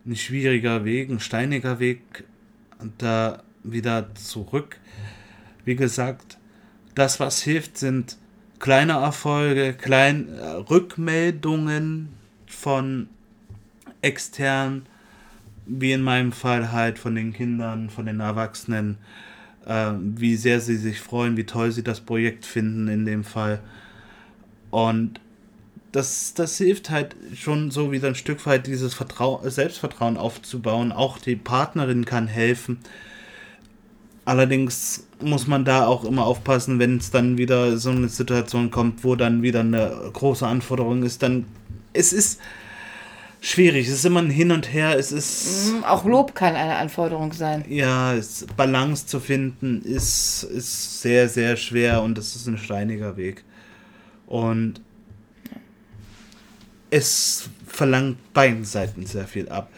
ein 0.06 0.16
schwieriger 0.16 0.84
Weg, 0.84 1.10
ein 1.10 1.20
steiniger 1.20 1.78
Weg 1.78 2.24
da 2.98 3.42
wieder 3.62 4.14
zurück. 4.14 4.78
Wie 5.64 5.76
gesagt, 5.76 6.38
das, 6.94 7.20
was 7.20 7.42
hilft, 7.42 7.78
sind 7.78 8.16
kleine 8.58 8.94
Erfolge, 8.94 9.74
kleine 9.74 10.26
äh, 10.36 10.46
Rückmeldungen 10.70 12.19
von 12.60 13.08
extern, 14.02 14.86
wie 15.66 15.92
in 15.92 16.02
meinem 16.02 16.32
Fall 16.32 16.72
halt 16.72 16.98
von 16.98 17.14
den 17.14 17.32
Kindern, 17.32 17.90
von 17.90 18.06
den 18.06 18.20
Erwachsenen, 18.20 18.98
äh, 19.66 19.92
wie 19.98 20.36
sehr 20.36 20.60
sie 20.60 20.76
sich 20.76 21.00
freuen, 21.00 21.36
wie 21.36 21.44
toll 21.44 21.72
sie 21.72 21.82
das 21.82 22.00
Projekt 22.00 22.44
finden 22.44 22.88
in 22.88 23.06
dem 23.06 23.24
Fall. 23.24 23.60
Und 24.70 25.20
das, 25.92 26.34
das 26.34 26.56
hilft 26.58 26.90
halt 26.90 27.16
schon 27.34 27.70
so 27.70 27.92
wieder 27.92 28.08
ein 28.08 28.14
Stück 28.14 28.44
weit 28.46 28.66
dieses 28.66 28.94
Vertrau 28.94 29.40
Selbstvertrauen 29.44 30.16
aufzubauen. 30.16 30.92
Auch 30.92 31.18
die 31.18 31.36
Partnerin 31.36 32.04
kann 32.04 32.28
helfen. 32.28 32.78
Allerdings 34.24 35.08
muss 35.20 35.46
man 35.46 35.64
da 35.64 35.86
auch 35.86 36.04
immer 36.04 36.24
aufpassen, 36.24 36.78
wenn 36.78 36.98
es 36.98 37.10
dann 37.10 37.38
wieder 37.38 37.78
so 37.78 37.90
eine 37.90 38.08
Situation 38.08 38.70
kommt, 38.70 39.02
wo 39.02 39.16
dann 39.16 39.42
wieder 39.42 39.60
eine 39.60 40.10
große 40.12 40.46
Anforderung 40.46 41.02
ist, 41.02 41.22
dann 41.22 41.46
es 41.92 42.12
ist 42.12 42.40
schwierig. 43.40 43.88
Es 43.88 43.94
ist 43.94 44.04
immer 44.04 44.22
ein 44.22 44.30
Hin 44.30 44.52
und 44.52 44.72
Her. 44.72 44.98
Es 44.98 45.12
ist. 45.12 45.72
Mhm, 45.72 45.84
auch 45.84 46.04
Lob 46.04 46.34
kann 46.34 46.54
eine 46.54 46.76
Anforderung 46.76 47.32
sein. 47.32 47.64
Ja, 47.68 48.14
es, 48.14 48.46
Balance 48.56 49.06
zu 49.06 49.20
finden 49.20 49.82
ist, 49.82 50.44
ist 50.44 51.02
sehr, 51.02 51.28
sehr 51.28 51.56
schwer 51.56 52.02
und 52.02 52.18
es 52.18 52.36
ist 52.36 52.46
ein 52.46 52.58
steiniger 52.58 53.16
Weg. 53.16 53.44
Und 54.26 54.80
es 56.90 57.48
verlangt 57.66 58.32
beiden 58.32 58.64
Seiten 58.64 59.06
sehr 59.06 59.26
viel 59.26 59.48
ab. 59.48 59.70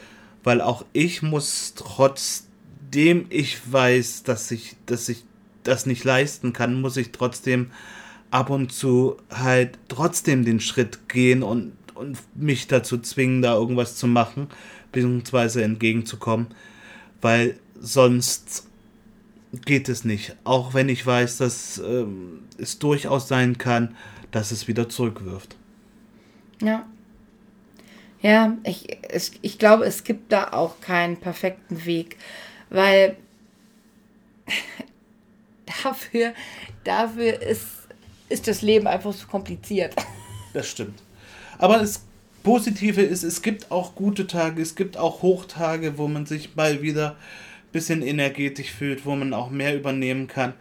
Weil 0.44 0.60
auch 0.60 0.84
ich 0.92 1.22
muss 1.22 1.74
trotzdem 1.76 3.26
ich 3.30 3.72
weiß, 3.72 4.24
dass 4.24 4.50
ich, 4.50 4.76
dass 4.86 5.08
ich 5.08 5.24
das 5.62 5.86
nicht 5.86 6.04
leisten 6.04 6.52
kann, 6.52 6.80
muss 6.80 6.96
ich 6.96 7.12
trotzdem 7.12 7.70
ab 8.30 8.50
und 8.50 8.72
zu 8.72 9.16
halt 9.30 9.78
trotzdem 9.88 10.44
den 10.44 10.60
Schritt 10.60 11.08
gehen 11.08 11.42
und 11.42 11.72
und 11.94 12.18
mich 12.34 12.66
dazu 12.66 12.98
zwingen, 12.98 13.42
da 13.42 13.54
irgendwas 13.54 13.96
zu 13.96 14.06
machen, 14.06 14.48
beziehungsweise 14.92 15.62
entgegenzukommen, 15.64 16.48
weil 17.20 17.58
sonst 17.80 18.66
geht 19.64 19.88
es 19.88 20.04
nicht. 20.04 20.36
Auch 20.44 20.74
wenn 20.74 20.88
ich 20.88 21.04
weiß, 21.06 21.38
dass 21.38 21.78
ähm, 21.78 22.40
es 22.58 22.78
durchaus 22.78 23.28
sein 23.28 23.58
kann, 23.58 23.96
dass 24.30 24.50
es 24.50 24.68
wieder 24.68 24.88
zurückwirft. 24.88 25.56
Ja. 26.60 26.86
Ja, 28.20 28.56
ich, 28.62 28.98
ich, 29.12 29.32
ich 29.42 29.58
glaube, 29.58 29.84
es 29.84 30.04
gibt 30.04 30.32
da 30.32 30.52
auch 30.52 30.80
keinen 30.80 31.16
perfekten 31.16 31.84
Weg, 31.84 32.16
weil 32.70 33.16
dafür, 35.82 36.32
dafür 36.84 37.42
ist, 37.42 37.66
ist 38.28 38.46
das 38.46 38.62
Leben 38.62 38.86
einfach 38.86 39.14
zu 39.14 39.26
kompliziert. 39.26 39.94
Das 40.54 40.68
stimmt. 40.68 41.02
Aber 41.62 41.78
das 41.78 42.02
Positive 42.42 43.02
ist, 43.02 43.22
es 43.22 43.40
gibt 43.40 43.70
auch 43.70 43.94
gute 43.94 44.26
Tage, 44.26 44.60
es 44.60 44.74
gibt 44.74 44.96
auch 44.96 45.22
Hochtage, 45.22 45.96
wo 45.96 46.08
man 46.08 46.26
sich 46.26 46.56
mal 46.56 46.82
wieder 46.82 47.10
ein 47.10 47.16
bisschen 47.70 48.02
energetisch 48.02 48.72
fühlt, 48.72 49.06
wo 49.06 49.14
man 49.14 49.32
auch 49.32 49.48
mehr 49.48 49.76
übernehmen 49.76 50.26
kann. 50.26 50.54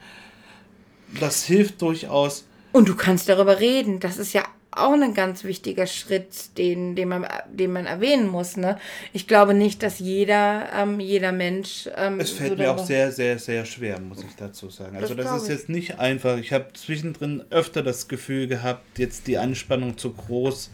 Das 1.19 1.43
hilft 1.43 1.81
durchaus. 1.81 2.45
Und 2.71 2.87
du 2.87 2.95
kannst 2.95 3.27
darüber 3.27 3.59
reden. 3.59 3.99
Das 3.99 4.19
ist 4.19 4.33
ja 4.33 4.43
auch 4.71 4.93
ein 4.93 5.13
ganz 5.13 5.43
wichtiger 5.43 5.85
Schritt, 5.85 6.57
den, 6.57 6.95
den, 6.95 7.09
man, 7.09 7.27
den 7.51 7.73
man 7.73 7.85
erwähnen 7.85 8.27
muss. 8.27 8.55
Ne? 8.55 8.77
Ich 9.11 9.27
glaube 9.27 9.53
nicht, 9.53 9.83
dass 9.83 9.99
jeder, 9.99 10.69
ähm, 10.73 10.99
jeder 10.99 11.33
Mensch. 11.33 11.89
Ähm, 11.95 12.19
es 12.19 12.31
fällt 12.31 12.51
so 12.51 12.55
mir 12.55 12.71
auch 12.71 12.85
sehr, 12.85 13.11
sehr, 13.11 13.37
sehr 13.37 13.65
schwer, 13.65 13.99
muss 13.99 14.23
ich 14.23 14.35
dazu 14.37 14.69
sagen. 14.69 14.95
Also 14.95 15.13
das, 15.13 15.25
das 15.25 15.43
ist 15.43 15.49
jetzt 15.49 15.69
nicht 15.69 15.99
einfach. 15.99 16.37
Ich 16.37 16.53
habe 16.53 16.67
zwischendrin 16.73 17.43
öfter 17.49 17.83
das 17.83 18.07
Gefühl 18.07 18.47
gehabt, 18.47 18.97
jetzt 18.97 19.27
die 19.27 19.37
Anspannung 19.37 19.97
zu 19.97 20.13
groß, 20.13 20.71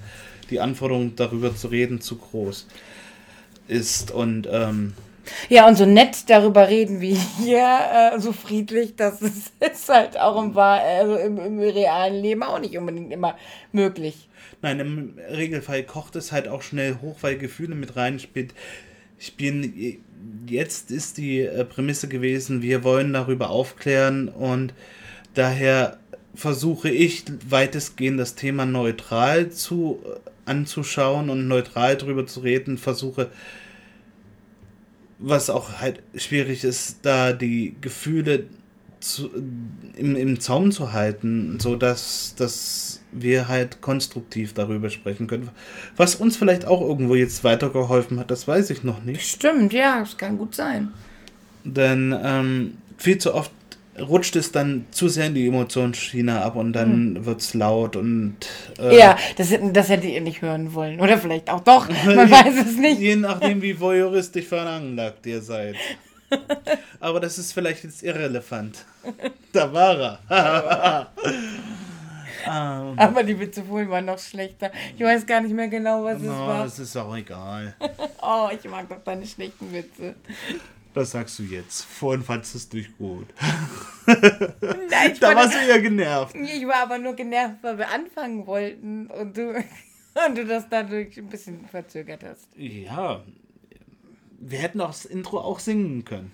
die 0.52 0.60
Anforderung 0.60 1.16
darüber 1.16 1.56
zu 1.56 1.68
reden 1.68 2.00
zu 2.00 2.18
groß 2.18 2.68
ist. 3.68 4.12
Und 4.12 4.48
ähm, 4.52 4.94
ja, 5.50 5.68
und 5.68 5.76
so 5.76 5.86
nett 5.86 6.30
darüber 6.30 6.68
reden 6.68 7.02
wie 7.02 7.16
hier, 7.16 8.14
äh, 8.14 8.20
so 8.20 8.34
friedlich, 8.34 8.96
das 8.96 9.22
ist, 9.22 9.52
ist 9.60 9.90
halt 9.90 10.20
auch 10.20 10.42
im, 10.42 10.58
also 10.58 11.16
im, 11.16 11.38
im, 11.40 11.60
realen 11.60 12.22
Leben 12.22 12.44
auch 12.44 12.60
nicht 12.60 12.78
unbedingt 12.78 13.12
immer 13.12 13.38
möglich. 13.72 14.30
Nein, 14.62 14.80
im 14.80 15.14
Regelfall 15.30 15.84
kocht 15.84 16.16
es 16.16 16.32
halt 16.32 16.48
auch 16.48 16.62
schnell 16.62 16.98
hoch, 17.02 17.18
weil 17.22 17.38
Gefühle 17.38 17.76
mit 17.76 17.96
reinspielt. 17.96 18.54
Ich 19.20 19.36
bin, 19.36 20.00
jetzt 20.48 20.92
ist 20.92 21.18
die 21.18 21.42
äh, 21.42 21.64
Prämisse 21.66 22.08
gewesen, 22.08 22.62
wir 22.62 22.84
wollen 22.84 23.14
darüber 23.14 23.50
aufklären 23.50 24.30
und 24.30 24.74
daher 25.34 25.98
versuche 26.36 26.90
ich 26.90 27.24
weitestgehend 27.50 28.20
das 28.20 28.36
Thema 28.36 28.66
neutral 28.66 29.50
zu 29.50 30.00
äh, 30.06 30.30
anzuschauen 30.48 31.30
und 31.30 31.48
neutral 31.48 31.98
darüber 31.98 32.26
zu 32.26 32.40
reden, 32.40 32.78
versuche 32.78 33.30
was 35.20 35.50
auch 35.50 35.80
halt 35.80 36.02
schwierig 36.16 36.64
ist, 36.64 37.00
da 37.04 37.34
die 37.34 37.76
Gefühle 37.82 38.46
zu, 39.00 39.30
im, 39.96 40.16
im 40.16 40.40
Zaum 40.40 40.72
zu 40.72 40.94
halten, 40.94 41.60
so 41.60 41.76
dass, 41.76 42.36
dass 42.36 43.02
wir 43.12 43.48
halt 43.48 43.82
konstruktiv 43.82 44.54
darüber 44.54 44.90
sprechen 44.90 45.28
können. 45.28 45.50
Was 45.96 46.16
uns 46.16 46.38
vielleicht 46.38 46.66
auch 46.66 46.82
irgendwo 46.82 47.16
jetzt 47.16 47.44
weitergeholfen 47.44 48.20
hat, 48.20 48.32
das 48.32 48.48
weiß 48.48 48.70
ich 48.70 48.84
noch 48.84 49.04
nicht. 49.04 49.22
Stimmt, 49.22 49.74
ja, 49.74 50.00
das 50.00 50.18
kann 50.18 50.38
gut 50.38 50.56
sein. 50.56 50.90
Denn 51.64 52.16
ähm, 52.24 52.78
viel 52.98 53.18
zu 53.18 53.34
oft 53.34 53.52
rutscht 54.00 54.36
es 54.36 54.52
dann 54.52 54.86
zu 54.92 55.08
sehr 55.10 55.28
in 55.28 55.36
die 55.36 55.48
Emotionsschiene 55.48 56.42
ab 56.42 56.56
und 56.56 56.74
dann 56.74 57.16
hm. 57.16 57.26
wird 57.26 57.42
es 57.42 57.54
laut 57.54 57.96
und. 57.96 58.38
Äh, 58.80 58.98
ja, 58.98 59.18
das, 59.38 59.54
das 59.74 59.90
hätte 59.90 60.08
ihr 60.08 60.22
nicht 60.22 60.42
hören 60.42 60.74
wollen. 60.74 61.00
Oder 61.00 61.18
vielleicht 61.18 61.50
auch 61.50 61.62
doch, 61.62 61.90
man 62.06 62.30
weiß 62.30 62.66
es 62.66 62.78
nicht. 62.78 63.00
Je 63.00 63.16
nachdem, 63.16 63.62
wie 63.62 63.80
voyeuristisch 63.80 64.46
veranlagt 64.46 65.26
ihr 65.26 65.42
seid. 65.42 65.76
Aber 67.00 67.20
das 67.20 67.38
ist 67.38 67.54
vielleicht 67.54 67.84
jetzt 67.84 68.04
irrelevant. 68.04 68.86
Da 69.54 69.72
war 69.72 70.20
er. 70.30 71.12
um, 72.46 73.00
Aber 73.00 73.24
die 73.24 73.40
Witze 73.40 73.64
vorhin 73.64 73.90
waren 73.90 74.06
noch 74.06 74.20
schlechter. 74.20 74.72
Ich 74.98 75.04
weiß 75.04 75.26
gar 75.26 75.42
nicht 75.42 75.54
mehr 75.54 75.70
genau, 75.70 76.04
was 76.04 76.20
no, 76.22 76.32
es 76.32 76.38
war. 76.38 76.64
Das 76.64 76.80
ist 76.80 76.98
auch 76.98 77.16
egal. 77.16 77.76
oh, 78.22 78.50
ich 78.52 78.70
mag 78.70 78.90
doch 78.90 79.02
deine 79.04 79.26
schlechten 79.26 79.72
Witze. 79.72 80.16
Das 80.98 81.12
sagst 81.12 81.38
du 81.38 81.44
jetzt. 81.44 81.86
Vorhin 81.86 82.24
fandest 82.24 82.54
du 82.54 82.58
es 82.58 82.74
nicht 82.74 82.98
gut. 82.98 83.28
Nein, 84.08 85.16
da 85.20 85.36
warst 85.36 85.54
du 85.54 85.60
eher 85.60 85.80
genervt. 85.80 86.36
Ich 86.36 86.66
war 86.66 86.82
aber 86.82 86.98
nur 86.98 87.14
genervt, 87.14 87.58
weil 87.62 87.78
wir 87.78 87.92
anfangen 87.92 88.48
wollten 88.48 89.06
und 89.06 89.38
du, 89.38 89.64
und 90.28 90.36
du 90.36 90.44
das 90.44 90.68
dadurch 90.68 91.16
ein 91.18 91.30
bisschen 91.30 91.68
verzögert 91.68 92.24
hast. 92.24 92.48
Ja. 92.56 93.22
Wir 94.40 94.58
hätten 94.58 94.82
auch 94.82 94.88
das 94.88 95.06
Intro 95.06 95.40
auch 95.40 95.60
singen 95.60 96.04
können. 96.04 96.32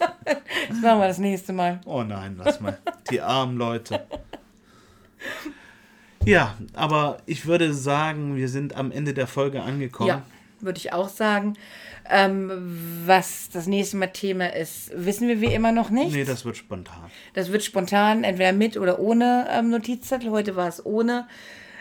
das 0.00 0.76
machen 0.82 0.98
wir 0.98 1.06
das 1.06 1.18
nächste 1.18 1.52
Mal. 1.52 1.80
Oh 1.84 2.02
nein, 2.02 2.34
lass 2.36 2.58
mal. 2.60 2.76
Die 3.08 3.20
armen 3.20 3.56
Leute. 3.56 4.04
Ja, 6.24 6.56
aber 6.72 7.18
ich 7.26 7.46
würde 7.46 7.72
sagen, 7.72 8.34
wir 8.34 8.48
sind 8.48 8.74
am 8.74 8.90
Ende 8.90 9.14
der 9.14 9.28
Folge 9.28 9.62
angekommen. 9.62 10.08
Ja, 10.08 10.22
würde 10.64 10.78
ich 10.78 10.92
auch 10.92 11.08
sagen. 11.08 11.54
Ähm, 12.10 12.50
was 13.06 13.48
das 13.50 13.66
nächste 13.66 13.96
Mal 13.96 14.08
Thema 14.08 14.54
ist, 14.54 14.90
wissen 14.94 15.26
wir 15.26 15.40
wie 15.40 15.54
immer 15.54 15.72
noch 15.72 15.88
nicht. 15.88 16.12
Nee, 16.12 16.24
das 16.24 16.44
wird 16.44 16.56
spontan. 16.56 17.10
Das 17.32 17.50
wird 17.50 17.64
spontan, 17.64 18.24
entweder 18.24 18.52
mit 18.52 18.76
oder 18.76 18.98
ohne 18.98 19.46
ähm, 19.50 19.70
Notizzettel. 19.70 20.30
Heute 20.30 20.54
war 20.54 20.68
es 20.68 20.84
ohne. 20.84 21.26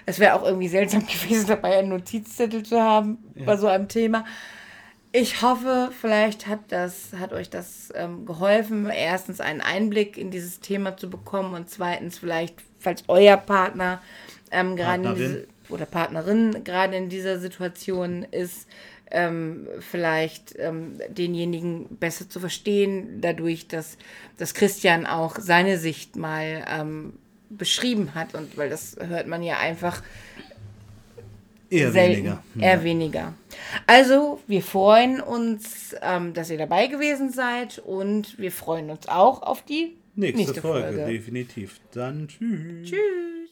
Es 0.06 0.20
wäre 0.20 0.36
auch 0.36 0.46
irgendwie 0.46 0.70
seltsam 0.70 1.06
gewesen, 1.08 1.48
dabei 1.48 1.78
einen 1.78 1.90
Notizzettel 1.90 2.64
zu 2.64 2.82
haben 2.82 3.18
ja. 3.36 3.46
bei 3.46 3.58
so 3.58 3.68
einem 3.68 3.90
Thema. 3.90 4.24
Ich 5.12 5.42
hoffe, 5.44 5.92
vielleicht 6.00 6.48
hat, 6.48 6.60
das, 6.70 7.10
hat 7.20 7.34
euch 7.34 7.50
das 7.50 7.90
ähm, 7.94 8.26
geholfen, 8.26 8.90
erstens 8.90 9.42
einen 9.42 9.62
Einblick 9.62 10.18
in 10.18 10.32
dieses 10.32 10.60
Thema 10.60 10.98
zu 10.98 11.08
bekommen 11.08 11.54
und 11.54 11.70
zweitens 11.70 12.18
vielleicht, 12.18 12.56
falls 12.80 13.04
euer 13.08 13.38
Partner 13.38 14.02
ähm, 14.50 14.76
gerade 14.76 15.14
diese, 15.14 15.48
oder 15.74 15.86
Partnerin 15.86 16.64
gerade 16.64 16.96
in 16.96 17.10
dieser 17.10 17.40
Situation 17.40 18.24
ist, 18.24 18.68
ähm, 19.12 19.68
vielleicht 19.80 20.56
ähm, 20.58 21.00
denjenigen 21.10 21.98
besser 21.98 22.30
zu 22.30 22.40
verstehen, 22.40 23.22
dadurch, 23.22 23.68
dass, 23.68 23.98
dass 24.38 24.54
Christian 24.54 25.06
auch 25.06 25.38
seine 25.40 25.78
Sicht 25.78 26.16
mal 26.16 26.66
ähm, 26.68 27.14
beschrieben 27.50 28.16
hat. 28.16 28.34
Und 28.34 28.58
weil 28.58 28.70
das 28.70 28.96
hört 29.00 29.28
man 29.28 29.44
ja 29.44 29.58
einfach 29.60 30.02
eher 31.70 31.92
selten, 31.92 32.18
weniger. 32.18 32.44
Eher 32.60 32.78
ja. 32.78 32.84
weniger. 32.84 33.34
Also, 33.88 34.42
wir 34.48 34.62
freuen 34.62 35.22
uns, 35.22 35.96
ähm, 36.02 36.34
dass 36.34 36.50
ihr 36.50 36.58
dabei 36.58 36.88
gewesen 36.88 37.32
seid 37.32 37.80
und 37.80 38.38
wir 38.40 38.52
freuen 38.52 38.90
uns 38.90 39.08
auch 39.08 39.44
auf 39.44 39.64
die 39.64 39.96
nächste, 40.16 40.38
nächste 40.38 40.62
Folge. 40.62 40.88
Folge. 40.88 41.12
Definitiv. 41.12 41.80
Dann 41.92 42.28
tschüss. 42.28 42.90
Tschüss. 42.90 43.43